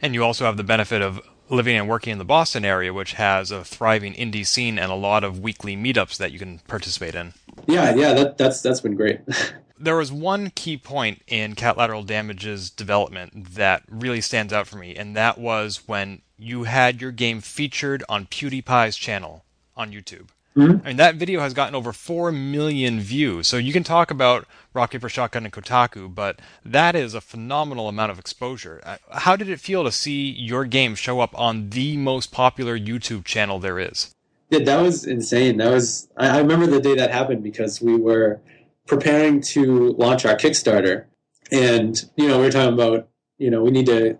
And 0.00 0.14
you 0.14 0.24
also 0.24 0.44
have 0.44 0.56
the 0.56 0.64
benefit 0.64 1.00
of 1.00 1.20
living 1.48 1.76
and 1.76 1.88
working 1.88 2.12
in 2.12 2.18
the 2.18 2.24
Boston 2.24 2.64
area, 2.64 2.92
which 2.92 3.12
has 3.14 3.50
a 3.50 3.64
thriving 3.64 4.14
indie 4.14 4.46
scene 4.46 4.78
and 4.78 4.90
a 4.90 4.96
lot 4.96 5.22
of 5.22 5.38
weekly 5.38 5.76
meetups 5.76 6.16
that 6.16 6.32
you 6.32 6.38
can 6.38 6.58
participate 6.60 7.14
in. 7.14 7.34
Yeah, 7.66 7.94
yeah, 7.94 8.14
that 8.14 8.38
that's 8.38 8.62
that's 8.62 8.80
been 8.80 8.96
great. 8.96 9.20
There 9.78 9.96
was 9.96 10.12
one 10.12 10.50
key 10.50 10.76
point 10.76 11.22
in 11.26 11.56
Catlateral 11.56 12.04
Damage's 12.04 12.70
development 12.70 13.54
that 13.56 13.82
really 13.88 14.20
stands 14.20 14.52
out 14.52 14.68
for 14.68 14.76
me, 14.76 14.94
and 14.94 15.16
that 15.16 15.38
was 15.38 15.88
when 15.88 16.22
you 16.38 16.64
had 16.64 17.00
your 17.00 17.10
game 17.10 17.40
featured 17.40 18.04
on 18.08 18.26
PewDiePie's 18.26 18.96
channel 18.96 19.44
on 19.76 19.90
YouTube. 19.90 20.28
Mhm. 20.56 20.82
I 20.84 20.88
mean, 20.88 20.96
that 20.96 21.14
video 21.14 21.40
has 21.40 21.54
gotten 21.54 21.74
over 21.74 21.92
4 21.92 22.30
million 22.30 23.00
views. 23.00 23.48
So 23.48 23.56
you 23.56 23.72
can 23.72 23.84
talk 23.84 24.10
about 24.10 24.46
Rock 24.74 24.90
Paper 24.90 25.08
Shotgun 25.08 25.44
and 25.44 25.52
Kotaku, 25.52 26.14
but 26.14 26.40
that 26.64 26.94
is 26.94 27.14
a 27.14 27.20
phenomenal 27.20 27.88
amount 27.88 28.12
of 28.12 28.18
exposure. 28.18 28.80
Uh, 28.84 28.96
How 29.10 29.34
did 29.36 29.48
it 29.48 29.60
feel 29.60 29.82
to 29.84 29.92
see 29.92 30.30
your 30.30 30.64
game 30.64 30.94
show 30.94 31.20
up 31.20 31.38
on 31.38 31.70
the 31.70 31.96
most 31.96 32.32
popular 32.32 32.78
YouTube 32.78 33.24
channel 33.24 33.58
there 33.58 33.78
is? 33.78 34.10
Yeah, 34.50 34.58
that 34.64 34.82
was 34.82 35.06
insane. 35.06 35.56
That 35.56 35.70
was 35.70 36.08
I, 36.18 36.28
I 36.28 36.38
remember 36.38 36.66
the 36.66 36.80
day 36.80 36.94
that 36.96 37.10
happened 37.10 37.42
because 37.42 37.80
we 37.80 37.96
were 37.96 38.40
preparing 38.86 39.40
to 39.40 39.92
launch 39.92 40.26
our 40.26 40.36
Kickstarter, 40.36 41.04
and 41.50 42.04
you 42.16 42.28
know 42.28 42.36
we 42.38 42.44
were 42.44 42.50
talking 42.52 42.74
about 42.74 43.08
you 43.38 43.50
know 43.50 43.62
we 43.62 43.70
need 43.70 43.86
to 43.86 44.18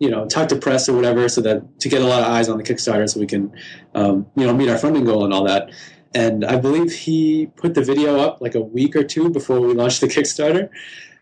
you 0.00 0.10
know 0.10 0.26
talk 0.26 0.48
to 0.48 0.56
press 0.56 0.88
or 0.88 0.96
whatever 0.96 1.28
so 1.28 1.40
that 1.42 1.78
to 1.78 1.88
get 1.88 2.02
a 2.02 2.06
lot 2.06 2.22
of 2.22 2.28
eyes 2.28 2.48
on 2.48 2.56
the 2.56 2.64
Kickstarter 2.64 3.08
so 3.08 3.20
we 3.20 3.26
can 3.26 3.52
um, 3.94 4.26
you 4.34 4.46
know 4.46 4.54
meet 4.54 4.68
our 4.68 4.78
funding 4.78 5.04
goal 5.04 5.24
and 5.24 5.32
all 5.32 5.44
that. 5.44 5.70
And 6.12 6.44
I 6.44 6.56
believe 6.56 6.92
he 6.92 7.46
put 7.54 7.74
the 7.74 7.82
video 7.82 8.18
up 8.18 8.40
like 8.40 8.56
a 8.56 8.60
week 8.60 8.96
or 8.96 9.04
two 9.04 9.30
before 9.30 9.60
we 9.60 9.74
launched 9.74 10.00
the 10.00 10.08
Kickstarter. 10.08 10.70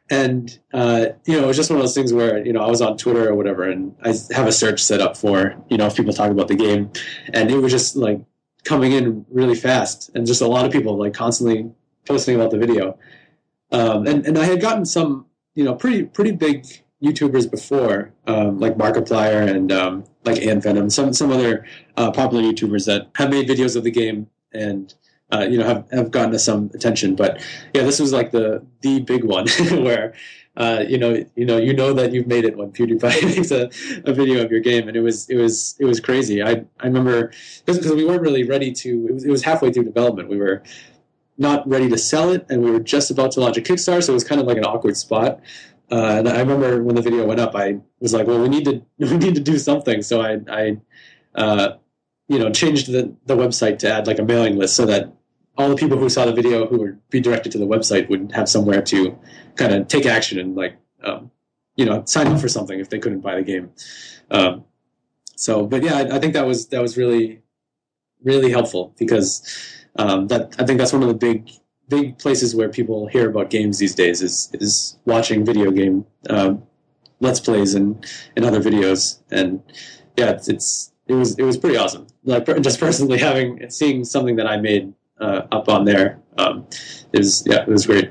And 0.09 0.59
uh, 0.73 1.09
you 1.27 1.37
know, 1.37 1.45
it 1.45 1.47
was 1.47 1.57
just 1.59 1.69
one 1.69 1.79
of 1.79 1.83
those 1.83 1.95
things 1.95 2.15
where 2.15 2.43
you 2.43 2.55
know 2.55 2.63
I 2.63 2.69
was 2.69 2.81
on 2.81 2.97
Twitter 2.97 3.29
or 3.29 3.35
whatever, 3.35 3.65
and 3.65 3.95
I 4.03 4.15
have 4.35 4.47
a 4.47 4.53
search 4.53 4.83
set 4.83 5.01
up 5.01 5.17
for 5.19 5.57
you 5.69 5.77
know 5.77 5.87
if 5.87 5.97
people 5.97 6.15
talk 6.15 6.31
about 6.31 6.49
the 6.49 6.55
game, 6.55 6.91
and 7.35 7.51
it 7.51 7.59
was 7.59 7.73
just 7.73 7.97
like 7.97 8.25
coming 8.65 8.93
in 8.93 9.27
really 9.29 9.57
fast, 9.57 10.11
and 10.15 10.27
just 10.27 10.41
a 10.41 10.47
lot 10.47 10.65
of 10.65 10.73
people 10.73 10.97
like 10.97 11.13
constantly 11.13 11.71
posting 12.07 12.37
about 12.37 12.53
the 12.53 12.59
video. 12.59 12.99
Um, 13.71 14.07
and 14.07 14.25
and 14.25 14.39
I 14.39 14.45
had 14.45 14.63
gotten 14.63 14.87
some 14.87 15.27
you 15.55 15.65
know 15.65 15.75
pretty 15.75 16.05
pretty 16.05 16.33
big 16.33 16.65
YouTubers 17.03 17.51
before, 17.51 18.13
um, 18.27 18.59
like 18.59 18.77
Markiplier 18.77 19.49
and 19.49 19.71
um, 19.71 20.05
like 20.25 20.39
AntVenom, 20.39 20.91
some 20.91 21.13
some 21.13 21.31
other 21.31 21.65
uh, 21.97 22.11
popular 22.11 22.43
YouTubers 22.43 22.87
that 22.87 23.09
have 23.15 23.31
made 23.31 23.49
videos 23.49 23.77
of 23.77 23.85
the 23.85 23.91
game 23.91 24.29
and 24.53 24.95
uh, 25.33 25.47
you 25.49 25.59
know 25.59 25.67
have, 25.67 25.89
have 25.91 26.11
gotten 26.11 26.37
some 26.39 26.71
attention. 26.75 27.15
But 27.15 27.41
yeah, 27.75 27.83
this 27.83 28.01
was 28.01 28.13
like 28.13 28.31
the 28.31 28.65
the 28.81 29.01
big 29.01 29.25
one 29.25 29.47
where 29.71 30.15
uh, 30.57 30.85
you 30.89 30.99
know 30.99 31.25
you 31.37 31.47
know 31.47 31.57
you 31.57 31.73
know 31.73 31.93
that 31.93 32.13
you've 32.13 32.27
made 32.27 32.45
it 32.45 32.57
when 32.57 32.73
PewDiePie 32.73 33.37
makes 33.37 33.51
a, 33.51 33.71
a 34.11 34.13
video 34.13 34.45
of 34.45 34.51
your 34.51 34.61
game, 34.61 34.89
and 34.89 34.97
it 34.97 35.01
was 35.01 35.29
it 35.31 35.37
was 35.37 35.77
it 35.79 35.85
was 35.85 36.01
crazy. 36.01 36.43
I 36.43 36.65
I 36.81 36.87
remember 36.87 37.33
because 37.65 37.93
we 37.93 38.05
weren't 38.05 38.23
really 38.23 38.45
ready 38.45 38.73
to. 38.73 39.07
It 39.09 39.15
was 39.15 39.25
it 39.25 39.31
was 39.31 39.43
halfway 39.45 39.73
through 39.73 39.85
development. 39.85 40.29
We 40.29 40.39
were 40.39 40.63
not 41.41 41.69
ready 41.69 41.89
to 41.89 41.99
sell 41.99 42.31
it, 42.31 42.45
and 42.49 42.63
we 42.63 42.71
were 42.73 42.81
just 42.81 43.11
about 43.11 43.31
to 43.33 43.41
launch 43.41 43.57
a 43.57 43.61
Kickstarter, 43.61 44.03
so 44.03 44.13
it 44.13 44.15
was 44.15 44.25
kind 44.25 44.41
of 44.41 44.49
like 44.49 44.57
an 44.57 44.65
awkward 44.65 44.97
spot. 44.97 45.41
Uh, 45.91 46.17
and 46.19 46.29
I 46.29 46.41
remember 46.41 46.83
when 46.83 46.97
the 46.97 47.03
video 47.03 47.25
went 47.25 47.41
up, 47.41 47.55
I 47.55 47.81
was 48.01 48.13
like, 48.13 48.27
"Well, 48.27 48.41
we 48.41 48.49
need 48.49 48.65
to 48.67 48.83
we 48.99 49.17
need 49.17 49.35
to 49.35 49.41
do 49.41 49.59
something." 49.59 50.03
So 50.03 50.21
I, 50.21 50.39
I 50.51 50.77
uh, 51.35 51.77
you 52.29 52.39
know, 52.39 52.51
changed 52.51 52.93
the 52.93 53.15
the 53.27 53.37
website 53.37 53.79
to 53.81 53.93
add 53.93 54.07
like 54.07 54.19
a 54.19 54.25
mailing 54.25 54.57
list 54.57 54.77
so 54.77 54.87
that 54.87 55.13
all 55.57 55.69
the 55.69 55.77
people 55.77 55.99
who 55.99 56.09
saw 56.09 56.25
the 56.25 56.33
video 56.33 56.67
who 56.67 56.79
would 56.79 57.11
be 57.11 57.21
directed 57.21 57.51
to 57.53 57.59
the 57.59 57.67
website 57.67 58.09
would 58.09 58.31
have 58.33 58.49
somewhere 58.49 58.81
to 58.81 59.19
kind 59.57 59.75
of 59.75 59.89
take 59.89 60.07
action 60.07 60.39
and 60.39 60.55
like, 60.55 60.77
um, 61.03 61.33
you 61.75 61.85
know, 61.85 62.05
sign 62.05 62.29
up 62.29 62.41
for 62.41 62.49
something 62.49 62.79
if 62.79 62.91
they 62.91 62.99
couldn't 62.99 63.21
buy 63.21 63.35
the 63.35 63.43
game. 63.43 63.73
Um, 64.31 64.65
so, 65.35 65.67
but 65.67 65.83
yeah, 65.83 65.97
I, 65.97 66.17
I 66.17 66.19
think 66.21 66.35
that 66.35 66.47
was 66.47 66.69
that 66.69 66.81
was 66.81 66.97
really 66.97 67.43
really 68.23 68.51
helpful 68.51 68.95
because 68.99 69.43
um, 69.97 70.29
that 70.29 70.55
I 70.59 70.67
think 70.67 70.79
that's 70.79 70.93
one 70.93 71.03
of 71.03 71.09
the 71.09 71.15
big 71.15 71.51
big 71.89 72.19
places 72.19 72.55
where 72.55 72.69
people 72.69 73.07
hear 73.07 73.31
about 73.31 73.51
games 73.51 73.79
these 73.79 73.95
days 73.95 74.23
is 74.23 74.51
is 74.55 74.99
watching 75.05 75.45
video 75.45 75.71
game 75.71 76.05
um, 76.31 76.63
let's 77.21 77.41
plays 77.41 77.75
and 77.75 78.07
and 78.37 78.45
other 78.45 78.61
videos 78.61 79.21
and 79.31 79.63
yeah 80.17 80.31
it's, 80.31 80.49
it's 80.49 80.93
it 81.07 81.15
was 81.15 81.39
it 81.39 81.45
was 81.45 81.57
pretty 81.57 81.77
awesome 81.77 82.07
like 82.25 82.47
just 82.61 82.79
personally 82.79 83.19
having 83.29 83.69
seeing 83.71 84.05
something 84.05 84.37
that 84.37 84.47
I 84.47 84.57
made 84.59 84.93
uh, 85.21 85.43
up 85.51 85.69
on 85.69 85.85
there 85.85 86.21
um, 86.37 86.67
is 87.13 87.43
yeah 87.47 87.63
it 87.63 87.69
was 87.69 87.87
great 87.87 88.11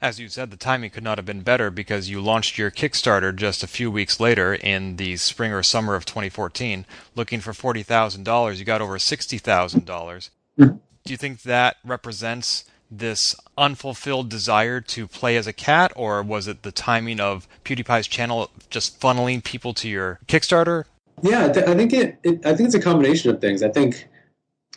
As 0.00 0.20
you 0.20 0.28
said, 0.28 0.52
the 0.52 0.56
timing 0.56 0.90
could 0.90 1.02
not 1.02 1.18
have 1.18 1.26
been 1.26 1.42
better 1.42 1.72
because 1.72 2.08
you 2.08 2.20
launched 2.20 2.56
your 2.56 2.70
Kickstarter 2.70 3.34
just 3.34 3.64
a 3.64 3.66
few 3.66 3.90
weeks 3.90 4.20
later 4.20 4.54
in 4.54 4.94
the 4.94 5.16
spring 5.16 5.52
or 5.52 5.64
summer 5.64 5.96
of 5.96 6.04
2014, 6.04 6.86
looking 7.16 7.40
for 7.40 7.50
$40,000. 7.50 8.58
You 8.58 8.64
got 8.64 8.80
over 8.80 8.96
$60,000. 8.96 10.30
Mm-hmm. 10.60 10.76
Do 11.08 11.14
you 11.14 11.16
think 11.16 11.40
that 11.44 11.78
represents 11.86 12.66
this 12.90 13.34
unfulfilled 13.56 14.28
desire 14.28 14.82
to 14.82 15.06
play 15.06 15.38
as 15.38 15.46
a 15.46 15.54
cat, 15.54 15.90
or 15.96 16.22
was 16.22 16.46
it 16.46 16.64
the 16.64 16.70
timing 16.70 17.18
of 17.18 17.48
PewDiePie's 17.64 18.06
channel 18.06 18.50
just 18.68 19.00
funneling 19.00 19.42
people 19.42 19.72
to 19.72 19.88
your 19.88 20.20
Kickstarter? 20.28 20.84
Yeah, 21.22 21.46
I, 21.46 21.48
th- 21.48 21.66
I 21.66 21.74
think 21.74 21.94
it, 21.94 22.18
it. 22.22 22.44
I 22.44 22.54
think 22.54 22.66
it's 22.66 22.74
a 22.74 22.80
combination 22.80 23.30
of 23.30 23.40
things. 23.40 23.62
I 23.62 23.70
think 23.70 24.06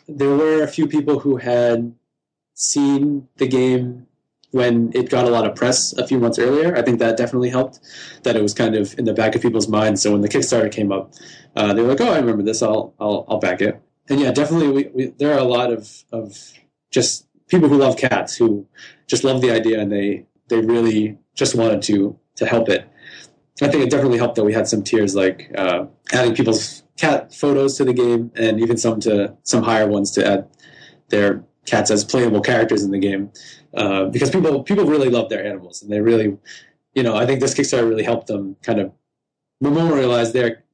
there 0.08 0.30
were 0.30 0.62
a 0.62 0.66
few 0.66 0.86
people 0.86 1.18
who 1.18 1.36
had 1.36 1.94
seen 2.54 3.28
the 3.36 3.46
game 3.46 4.06
when 4.52 4.90
it 4.94 5.10
got 5.10 5.26
a 5.26 5.30
lot 5.30 5.46
of 5.46 5.54
press 5.54 5.92
a 5.98 6.06
few 6.06 6.18
months 6.18 6.38
earlier. 6.38 6.74
I 6.74 6.80
think 6.80 6.98
that 7.00 7.18
definitely 7.18 7.50
helped. 7.50 7.80
That 8.22 8.36
it 8.36 8.42
was 8.42 8.54
kind 8.54 8.74
of 8.74 8.98
in 8.98 9.04
the 9.04 9.12
back 9.12 9.34
of 9.34 9.42
people's 9.42 9.68
minds. 9.68 10.00
So 10.00 10.12
when 10.12 10.22
the 10.22 10.30
Kickstarter 10.30 10.72
came 10.72 10.92
up, 10.92 11.12
uh, 11.56 11.74
they 11.74 11.82
were 11.82 11.88
like, 11.88 12.00
"Oh, 12.00 12.10
I 12.10 12.16
remember 12.16 12.42
this. 12.42 12.62
I'll 12.62 12.94
I'll, 12.98 13.26
I'll 13.28 13.38
back 13.38 13.60
it." 13.60 13.78
And 14.08 14.20
yeah, 14.20 14.32
definitely, 14.32 14.68
we, 14.68 14.90
we, 14.94 15.06
there 15.18 15.32
are 15.32 15.38
a 15.38 15.44
lot 15.44 15.72
of 15.72 16.04
of 16.12 16.36
just 16.90 17.26
people 17.48 17.68
who 17.68 17.76
love 17.76 17.96
cats 17.96 18.36
who 18.36 18.66
just 19.06 19.24
love 19.24 19.40
the 19.40 19.50
idea 19.50 19.80
and 19.80 19.92
they 19.92 20.26
they 20.48 20.60
really 20.60 21.18
just 21.34 21.54
wanted 21.54 21.82
to 21.82 22.18
to 22.36 22.46
help 22.46 22.68
it. 22.68 22.88
I 23.60 23.68
think 23.68 23.84
it 23.84 23.90
definitely 23.90 24.18
helped 24.18 24.34
that 24.36 24.44
we 24.44 24.54
had 24.54 24.66
some 24.66 24.82
tiers 24.82 25.14
like 25.14 25.52
uh, 25.56 25.86
adding 26.12 26.34
people's 26.34 26.82
cat 26.96 27.34
photos 27.34 27.76
to 27.76 27.84
the 27.84 27.92
game 27.92 28.32
and 28.34 28.60
even 28.60 28.76
some 28.76 29.00
to 29.00 29.36
some 29.42 29.62
higher 29.62 29.86
ones 29.86 30.10
to 30.12 30.26
add 30.26 30.48
their 31.08 31.44
cats 31.66 31.90
as 31.90 32.04
playable 32.04 32.40
characters 32.40 32.82
in 32.82 32.90
the 32.90 32.98
game 32.98 33.30
uh, 33.74 34.06
because 34.06 34.30
people 34.30 34.62
people 34.64 34.84
really 34.84 35.08
love 35.08 35.28
their 35.28 35.44
animals 35.44 35.82
and 35.82 35.92
they 35.92 36.00
really 36.00 36.36
you 36.94 37.02
know 37.02 37.14
I 37.14 37.24
think 37.26 37.40
this 37.40 37.54
Kickstarter 37.54 37.88
really 37.88 38.02
helped 38.02 38.26
them 38.26 38.56
kind 38.62 38.80
of 38.80 38.92
memorialize 39.60 40.32
their 40.32 40.64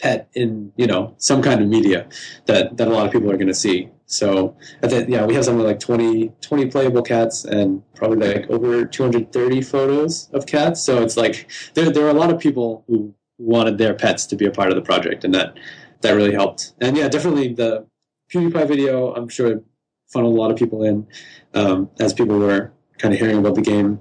pet 0.00 0.28
in 0.34 0.72
you 0.76 0.86
know 0.86 1.14
some 1.18 1.42
kind 1.42 1.60
of 1.60 1.68
media 1.68 2.08
that 2.46 2.76
that 2.76 2.88
a 2.88 2.90
lot 2.90 3.06
of 3.06 3.12
people 3.12 3.30
are 3.30 3.36
going 3.36 3.48
to 3.48 3.54
see 3.54 3.88
so 4.06 4.56
yeah 4.82 5.26
we 5.26 5.34
have 5.34 5.44
something 5.44 5.66
like 5.66 5.80
20 5.80 6.32
20 6.40 6.66
playable 6.66 7.02
cats 7.02 7.44
and 7.44 7.82
probably 7.94 8.34
like 8.34 8.48
over 8.48 8.84
230 8.84 9.60
photos 9.62 10.28
of 10.32 10.46
cats 10.46 10.80
so 10.80 11.02
it's 11.02 11.16
like 11.16 11.50
there, 11.74 11.90
there 11.90 12.06
are 12.06 12.10
a 12.10 12.14
lot 12.14 12.32
of 12.32 12.38
people 12.38 12.84
who 12.86 13.14
wanted 13.38 13.78
their 13.78 13.94
pets 13.94 14.26
to 14.26 14.36
be 14.36 14.46
a 14.46 14.50
part 14.50 14.70
of 14.70 14.76
the 14.76 14.82
project 14.82 15.24
and 15.24 15.34
that 15.34 15.56
that 16.00 16.12
really 16.12 16.32
helped 16.32 16.74
and 16.80 16.96
yeah 16.96 17.08
definitely 17.08 17.52
the 17.52 17.86
pewdiepie 18.32 18.66
video 18.68 19.12
i'm 19.14 19.28
sure 19.28 19.62
funneled 20.08 20.34
a 20.34 20.40
lot 20.40 20.50
of 20.50 20.56
people 20.56 20.82
in 20.82 21.06
um, 21.54 21.90
as 22.00 22.12
people 22.12 22.38
were 22.38 22.72
kind 22.98 23.14
of 23.14 23.20
hearing 23.20 23.38
about 23.38 23.54
the 23.54 23.62
game. 23.62 24.00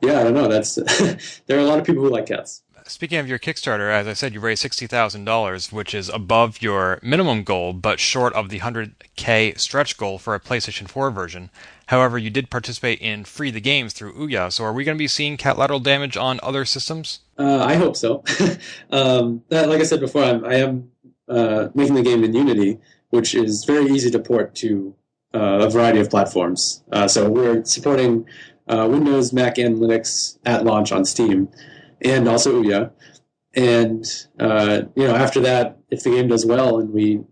Yeah, 0.00 0.20
I 0.20 0.24
don't 0.24 0.34
know. 0.34 0.48
That's 0.48 0.74
there 1.46 1.58
are 1.58 1.60
a 1.60 1.64
lot 1.64 1.78
of 1.78 1.84
people 1.84 2.02
who 2.02 2.10
like 2.10 2.26
cats. 2.26 2.62
Speaking 2.88 3.18
of 3.18 3.28
your 3.28 3.38
Kickstarter, 3.38 3.92
as 3.92 4.06
I 4.06 4.14
said, 4.14 4.32
you 4.32 4.40
raised 4.40 4.62
sixty 4.62 4.86
thousand 4.86 5.26
dollars, 5.26 5.70
which 5.70 5.94
is 5.94 6.08
above 6.08 6.62
your 6.62 6.98
minimum 7.02 7.44
goal, 7.44 7.74
but 7.74 8.00
short 8.00 8.32
of 8.32 8.48
the 8.48 8.58
hundred 8.58 8.94
k 9.14 9.52
stretch 9.56 9.98
goal 9.98 10.18
for 10.18 10.34
a 10.34 10.40
PlayStation 10.40 10.88
4 10.88 11.10
version. 11.10 11.50
However, 11.86 12.16
you 12.16 12.30
did 12.30 12.48
participate 12.48 12.98
in 13.00 13.24
Free 13.24 13.50
the 13.50 13.60
Games 13.60 13.92
through 13.92 14.14
Ouya. 14.14 14.50
So, 14.50 14.64
are 14.64 14.72
we 14.72 14.84
going 14.84 14.96
to 14.96 14.98
be 14.98 15.06
seeing 15.06 15.36
catlateral 15.36 15.80
damage 15.80 16.16
on 16.16 16.40
other 16.42 16.64
systems? 16.64 17.20
Uh, 17.38 17.62
I 17.62 17.74
hope 17.74 17.94
so. 17.94 18.24
um, 18.90 19.42
that, 19.50 19.68
like 19.68 19.80
I 19.80 19.84
said 19.84 20.00
before, 20.00 20.24
I'm, 20.24 20.44
I 20.46 20.54
am 20.54 20.90
uh, 21.28 21.68
making 21.74 21.94
the 21.94 22.02
game 22.02 22.24
in 22.24 22.34
Unity, 22.34 22.78
which 23.10 23.34
is 23.34 23.64
very 23.64 23.90
easy 23.90 24.10
to 24.10 24.18
port 24.18 24.54
to 24.56 24.94
uh, 25.34 25.66
a 25.66 25.70
variety 25.70 26.00
of 26.00 26.08
platforms. 26.08 26.82
Uh, 26.90 27.06
so 27.06 27.28
we're 27.28 27.62
supporting 27.64 28.26
uh, 28.66 28.88
Windows, 28.90 29.32
Mac, 29.32 29.58
and 29.58 29.76
Linux 29.76 30.38
at 30.46 30.64
launch 30.64 30.90
on 30.90 31.04
Steam, 31.04 31.48
and 32.02 32.28
also 32.28 32.62
Ouya. 32.62 32.92
And 33.54 34.04
you 34.38 35.06
know, 35.06 35.16
after 35.16 35.40
that, 35.40 35.78
if 35.90 36.02
the 36.02 36.10
game 36.10 36.28
does 36.28 36.44
well 36.44 36.78
and 36.78 36.90
we 36.90 37.24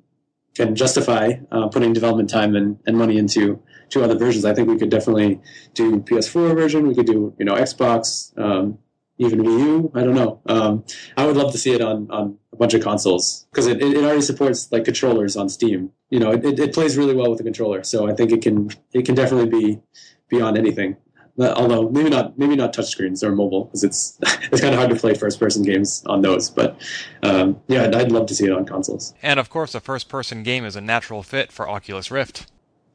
can 0.57 0.75
justify 0.75 1.35
uh, 1.53 1.69
putting 1.69 1.93
development 1.93 2.31
time 2.31 2.57
and, 2.57 2.79
and 2.87 2.97
money 2.97 3.19
into 3.19 3.63
two 3.91 4.03
other 4.03 4.17
versions. 4.17 4.45
I 4.45 4.55
think 4.55 4.69
we 4.69 4.79
could 4.79 4.91
definitely 4.91 5.41
do 5.75 6.01
PS4 6.01 6.55
version. 6.55 6.89
We 6.89 6.95
could 6.95 7.07
do 7.07 7.35
you 7.39 7.45
know 7.45 7.55
Xbox, 7.55 8.37
um, 8.39 8.79
even 9.19 9.41
Wii 9.41 9.59
U. 9.61 9.93
I 9.95 10.03
don't 10.03 10.15
know. 10.15 10.41
Um, 10.47 10.85
I 11.17 11.27
would 11.27 11.37
love 11.37 11.53
to 11.53 11.59
see 11.59 11.73
it 11.73 11.83
on 11.83 12.11
on 12.11 12.39
a 12.53 12.57
bunch 12.57 12.75
of 12.75 12.83
consoles 12.83 13.47
because 13.51 13.67
it, 13.67 13.83
it 13.83 13.97
already 14.03 14.23
supports 14.23 14.73
like 14.73 14.85
controllers 14.85 15.37
on 15.37 15.49
Steam. 15.49 15.93
You 16.11 16.21
know, 16.21 16.33
it, 16.33 16.59
it 16.59 16.75
plays 16.75 16.97
really 16.97 17.15
well 17.15 17.29
with 17.29 17.39
the 17.39 17.45
controller, 17.45 17.85
so 17.85 18.09
I 18.09 18.15
think 18.15 18.33
it 18.33 18.43
can 18.43 18.71
it 18.93 19.05
can 19.05 19.15
definitely 19.15 19.51
be 19.51 19.81
beyond 20.29 20.57
anything. 20.57 20.97
Although 21.39 21.91
maybe 21.91 22.09
not 22.09 22.39
maybe 22.39 22.57
not 22.57 22.73
touchscreens 22.73 23.23
or 23.23 23.33
mobile 23.33 23.65
because 23.65 23.85
it's 23.85 24.19
it's 24.23 24.61
kind 24.61 24.75
of 24.75 24.81
hard 24.81 24.91
to 24.91 24.97
play 24.97 25.15
first 25.15 25.39
person 25.39 25.63
games 25.63 26.03
on 26.07 26.23
those. 26.23 26.51
But 26.51 26.81
um, 27.23 27.61
yeah, 27.69 27.85
I'd, 27.85 27.95
I'd 27.95 28.13
love 28.13 28.27
to 28.27 28.35
see 28.35 28.47
it 28.47 28.53
on 28.53 28.65
consoles. 28.65 29.15
And 29.23 29.39
of 29.39 29.51
course, 29.51 29.75
a 29.75 29.81
first 29.81 30.09
person 30.09 30.43
game 30.43 30.65
is 30.65 30.77
a 30.77 30.81
natural 30.81 31.23
fit 31.23 31.53
for 31.53 31.69
Oculus 31.69 32.11
Rift. 32.11 32.47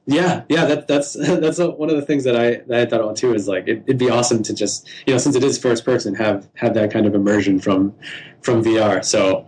Yeah, 0.08 0.44
yeah, 0.50 0.66
that, 0.66 0.88
that's 0.88 1.14
that's 1.20 1.60
one 1.60 1.90
of 1.90 1.96
the 1.96 2.02
things 2.02 2.24
that 2.24 2.36
I 2.36 2.62
that 2.68 2.82
I 2.82 2.86
thought 2.86 3.02
about 3.02 3.16
too. 3.16 3.34
Is 3.34 3.48
like 3.48 3.68
it, 3.68 3.86
would 3.88 3.98
be 3.98 4.10
awesome 4.10 4.44
to 4.44 4.54
just 4.54 4.90
you 5.06 5.14
know 5.14 5.20
since 5.20 5.36
it 5.36 5.44
is 5.44 5.58
first 5.58 5.86
person 5.86 6.16
have 6.16 6.50
have 6.56 6.74
that 6.74 6.92
kind 6.92 7.06
of 7.06 7.16
immersion 7.16 7.60
from 7.60 7.94
from 8.42 8.64
VR. 8.64 9.04
So 9.06 9.46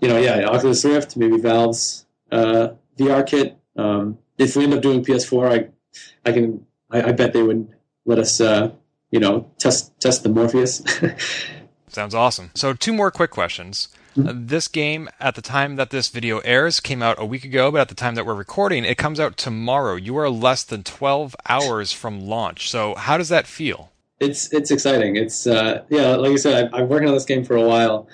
you 0.00 0.08
know, 0.08 0.18
yeah, 0.18 0.44
Oculus 0.44 0.84
Rift, 0.84 1.16
maybe 1.16 1.38
Valve's 1.38 2.06
uh, 2.30 2.68
VR 2.98 3.26
kit. 3.26 3.56
Um, 3.76 4.18
if 4.36 4.56
we 4.56 4.64
end 4.64 4.74
up 4.74 4.82
doing 4.82 5.02
PS4, 5.02 5.50
I 5.50 6.28
I 6.28 6.32
can 6.32 6.66
I, 6.90 7.02
I 7.02 7.12
bet 7.12 7.32
they 7.32 7.42
would 7.42 7.73
let 8.04 8.18
us 8.18 8.40
uh, 8.40 8.70
you 9.10 9.20
know 9.20 9.50
test 9.58 9.98
test 10.00 10.22
the 10.22 10.28
Morpheus. 10.28 10.82
Sounds 11.88 12.14
awesome. 12.14 12.50
So 12.54 12.72
two 12.72 12.92
more 12.92 13.10
quick 13.10 13.30
questions. 13.30 13.88
Mm-hmm. 14.16 14.46
This 14.46 14.68
game, 14.68 15.08
at 15.18 15.34
the 15.34 15.42
time 15.42 15.76
that 15.76 15.90
this 15.90 16.08
video 16.08 16.38
airs, 16.40 16.78
came 16.78 17.02
out 17.02 17.20
a 17.20 17.24
week 17.24 17.44
ago, 17.44 17.70
but 17.70 17.80
at 17.80 17.88
the 17.88 17.94
time 17.96 18.14
that 18.14 18.24
we're 18.24 18.34
recording, 18.34 18.84
it 18.84 18.96
comes 18.96 19.18
out 19.18 19.36
tomorrow. 19.36 19.96
You 19.96 20.16
are 20.18 20.30
less 20.30 20.62
than 20.62 20.84
12 20.84 21.34
hours 21.48 21.92
from 21.92 22.26
launch. 22.26 22.70
So, 22.70 22.94
how 22.94 23.18
does 23.18 23.28
that 23.28 23.46
feel? 23.46 23.90
It's 24.20 24.52
it's 24.52 24.70
exciting. 24.70 25.16
It's 25.16 25.46
uh, 25.46 25.82
yeah, 25.88 26.14
like 26.14 26.32
I 26.32 26.36
said, 26.36 26.66
I've, 26.66 26.82
I've 26.82 26.88
working 26.88 27.08
on 27.08 27.14
this 27.14 27.24
game 27.24 27.44
for 27.44 27.56
a 27.56 27.62
while, 27.62 28.08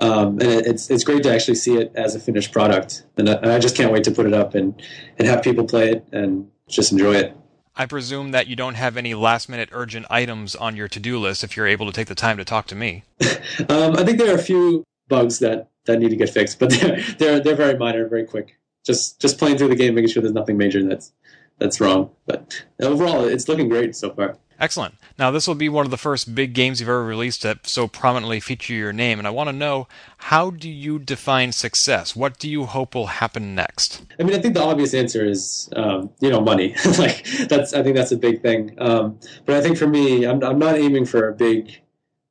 um, 0.00 0.40
and 0.40 0.50
it, 0.50 0.66
it's 0.66 0.90
it's 0.90 1.04
great 1.04 1.22
to 1.22 1.32
actually 1.32 1.54
see 1.54 1.76
it 1.76 1.92
as 1.94 2.16
a 2.16 2.20
finished 2.20 2.52
product. 2.52 3.04
And 3.16 3.28
I, 3.28 3.34
and 3.34 3.52
I 3.52 3.60
just 3.60 3.76
can't 3.76 3.92
wait 3.92 4.04
to 4.04 4.10
put 4.10 4.26
it 4.26 4.34
up 4.34 4.54
and 4.54 4.80
and 5.18 5.28
have 5.28 5.42
people 5.42 5.64
play 5.64 5.92
it 5.92 6.06
and 6.10 6.50
just 6.68 6.90
enjoy 6.90 7.14
it. 7.14 7.36
I 7.76 7.86
presume 7.86 8.30
that 8.30 8.46
you 8.46 8.54
don't 8.54 8.74
have 8.74 8.96
any 8.96 9.14
last 9.14 9.48
minute 9.48 9.68
urgent 9.72 10.06
items 10.08 10.54
on 10.54 10.76
your 10.76 10.88
to 10.88 11.00
do 11.00 11.18
list 11.18 11.42
if 11.42 11.56
you're 11.56 11.66
able 11.66 11.86
to 11.86 11.92
take 11.92 12.06
the 12.06 12.14
time 12.14 12.36
to 12.36 12.44
talk 12.44 12.66
to 12.68 12.74
me. 12.74 13.02
um, 13.68 13.96
I 13.96 14.04
think 14.04 14.18
there 14.18 14.32
are 14.32 14.38
a 14.38 14.42
few 14.42 14.84
bugs 15.08 15.40
that 15.40 15.68
that 15.86 15.98
need 15.98 16.10
to 16.10 16.16
get 16.16 16.30
fixed, 16.30 16.58
but 16.58 16.70
they're 16.80 17.00
they're 17.18 17.40
they're 17.40 17.56
very 17.56 17.76
minor, 17.76 18.08
very 18.08 18.24
quick. 18.24 18.58
Just 18.84 19.20
just 19.20 19.38
playing 19.38 19.58
through 19.58 19.68
the 19.68 19.76
game, 19.76 19.94
making 19.94 20.10
sure 20.10 20.22
there's 20.22 20.34
nothing 20.34 20.56
major 20.56 20.82
that's 20.84 21.12
that's 21.58 21.80
wrong. 21.80 22.10
But 22.26 22.64
overall, 22.80 23.24
it's 23.24 23.48
looking 23.48 23.68
great 23.68 23.96
so 23.96 24.12
far. 24.12 24.38
Excellent. 24.58 24.94
Now, 25.18 25.30
this 25.30 25.48
will 25.48 25.54
be 25.54 25.68
one 25.68 25.84
of 25.84 25.90
the 25.90 25.96
first 25.96 26.34
big 26.34 26.54
games 26.54 26.80
you've 26.80 26.88
ever 26.88 27.04
released 27.04 27.42
that 27.42 27.66
so 27.66 27.88
prominently 27.88 28.40
feature 28.40 28.72
your 28.72 28.92
name, 28.92 29.18
and 29.18 29.26
I 29.26 29.30
want 29.30 29.48
to 29.48 29.52
know 29.52 29.88
how 30.16 30.50
do 30.50 30.70
you 30.70 30.98
define 30.98 31.52
success? 31.52 32.14
What 32.14 32.38
do 32.38 32.48
you 32.48 32.64
hope 32.64 32.94
will 32.94 33.06
happen 33.06 33.54
next? 33.54 34.02
I 34.18 34.22
mean, 34.22 34.34
I 34.34 34.40
think 34.40 34.54
the 34.54 34.62
obvious 34.62 34.94
answer 34.94 35.24
is, 35.24 35.68
um, 35.74 36.10
you 36.20 36.30
know, 36.30 36.40
money. 36.40 36.74
like 36.98 37.24
that's, 37.48 37.72
I 37.72 37.82
think 37.82 37.96
that's 37.96 38.12
a 38.12 38.16
big 38.16 38.42
thing. 38.42 38.74
Um, 38.78 39.18
but 39.44 39.56
I 39.56 39.60
think 39.60 39.76
for 39.76 39.88
me, 39.88 40.24
I'm, 40.24 40.42
I'm 40.42 40.58
not 40.58 40.76
aiming 40.76 41.06
for 41.06 41.28
a 41.28 41.34
big, 41.34 41.80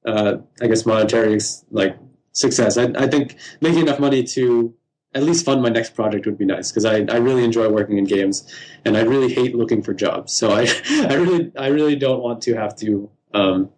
uh, 0.05 0.37
I 0.61 0.67
guess, 0.67 0.85
monetary 0.85 1.39
like 1.71 1.97
success. 2.31 2.77
I, 2.77 2.85
I 2.95 3.07
think 3.07 3.37
making 3.61 3.81
enough 3.81 3.99
money 3.99 4.23
to 4.23 4.73
at 5.15 5.23
least 5.23 5.45
fund 5.45 5.61
my 5.61 5.69
next 5.69 5.91
project 5.91 6.25
would 6.25 6.37
be 6.37 6.45
nice 6.45 6.71
because 6.71 6.85
I, 6.85 7.05
I 7.09 7.17
really 7.17 7.43
enjoy 7.43 7.69
working 7.69 7.97
in 7.97 8.05
games 8.05 8.51
and 8.85 8.97
I 8.97 9.01
really 9.01 9.31
hate 9.33 9.55
looking 9.55 9.81
for 9.81 9.93
jobs. 9.93 10.33
So 10.33 10.51
I, 10.51 10.61
I 11.09 11.15
really 11.15 11.51
I 11.57 11.67
really 11.67 11.95
don't 11.95 12.21
want 12.21 12.41
to 12.43 12.55
have 12.55 12.75
to 12.77 13.09
um, 13.33 13.69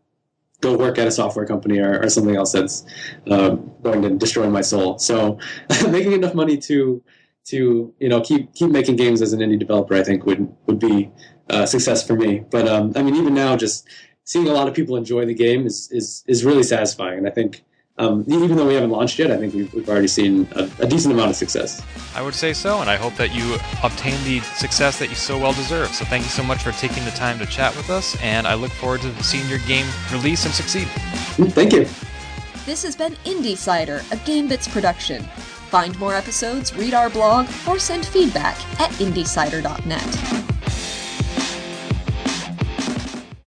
go 0.62 0.78
work 0.78 0.98
at 0.98 1.08
a 1.08 1.12
software 1.12 1.46
company 1.46 1.80
or, 1.80 2.02
or 2.02 2.10
something 2.10 2.36
else 2.36 2.54
that's 2.54 2.86
um, 3.30 3.72
going 3.84 4.02
to 4.02 4.10
destroy 4.12 4.50
my 4.50 4.62
soul. 4.62 4.98
So 4.98 5.40
making 5.90 6.14
enough 6.14 6.34
money 6.34 6.58
to 6.58 7.04
to 7.46 7.94
you 8.00 8.10
know 8.10 8.22
keep 8.22 8.54
keep 8.54 8.72
making 8.72 8.96
games 8.96 9.22
as 9.22 9.34
an 9.34 9.40
indie 9.40 9.60
developer 9.60 9.94
I 9.94 10.04
think 10.04 10.26
would 10.26 10.52
would 10.66 10.80
be 10.80 11.12
a 11.50 11.68
success 11.68 12.06
for 12.06 12.16
me. 12.16 12.44
But 12.50 12.68
um, 12.68 12.94
I 12.96 13.04
mean 13.04 13.16
even 13.16 13.34
now 13.34 13.56
just 13.58 13.88
seeing 14.24 14.48
a 14.48 14.54
lot 14.54 14.68
of 14.68 14.74
people 14.74 14.96
enjoy 14.96 15.26
the 15.26 15.36
game 15.36 15.68
is 15.68 15.90
is 15.92 16.24
is 16.28 16.46
really 16.46 16.64
satisfying 16.64 17.20
and 17.20 17.28
I 17.28 17.32
think 17.32 17.64
um, 17.98 18.26
even 18.28 18.58
though 18.58 18.68
we 18.68 18.74
haven't 18.74 18.90
launched 18.90 19.18
yet, 19.20 19.32
I 19.32 19.38
think 19.38 19.54
we've, 19.54 19.74
we've 19.74 19.88
already 19.88 20.08
seen 20.08 20.48
a, 20.52 20.70
a, 20.80 20.88
decent 20.88 21.14
amount 21.14 21.30
of 21.30 21.36
success. 21.38 21.82
I 22.14 22.22
would 22.22 22.34
say 22.34 22.52
so, 22.52 22.82
and 22.82 22.90
I 22.90 22.98
hope 22.98 23.16
that 23.16 23.34
you 23.34 23.56
obtain 23.84 24.22
the 24.26 24.42
success 24.42 25.00
that 25.00 25.08
you 25.08 25.16
so 25.16 25.38
well 25.38 25.54
deserve. 25.54 25.88
So 25.90 26.04
thank 26.04 26.26
you 26.26 26.30
so 26.30 26.44
much 26.44 26.62
for 26.62 26.74
taking 26.74 27.06
the 27.06 27.12
time 27.12 27.40
to 27.40 27.46
chat 27.46 27.76
with 27.78 27.90
us, 27.90 28.18
and 28.22 28.46
I 28.48 28.56
look 28.56 28.72
forward 28.72 29.02
to 29.02 29.24
seeing 29.24 29.48
your 29.48 29.60
game 29.60 29.88
release 30.12 30.44
and 30.44 30.54
succeed. 30.54 30.88
Thank 31.54 31.72
you. 31.72 31.88
This 32.66 32.84
has 32.84 32.98
been 32.98 33.14
Indiecider, 33.24 34.00
a 34.12 34.18
GameBits 34.18 34.70
production. 34.72 35.24
Find 35.70 35.98
more 35.98 36.16
episodes, 36.16 36.76
read 36.76 36.94
our 36.94 37.10
blog, 37.10 37.48
or 37.68 37.80
send 37.80 38.06
feedback 38.06 38.58
at 38.82 38.92
indiecider.net. 38.94 40.55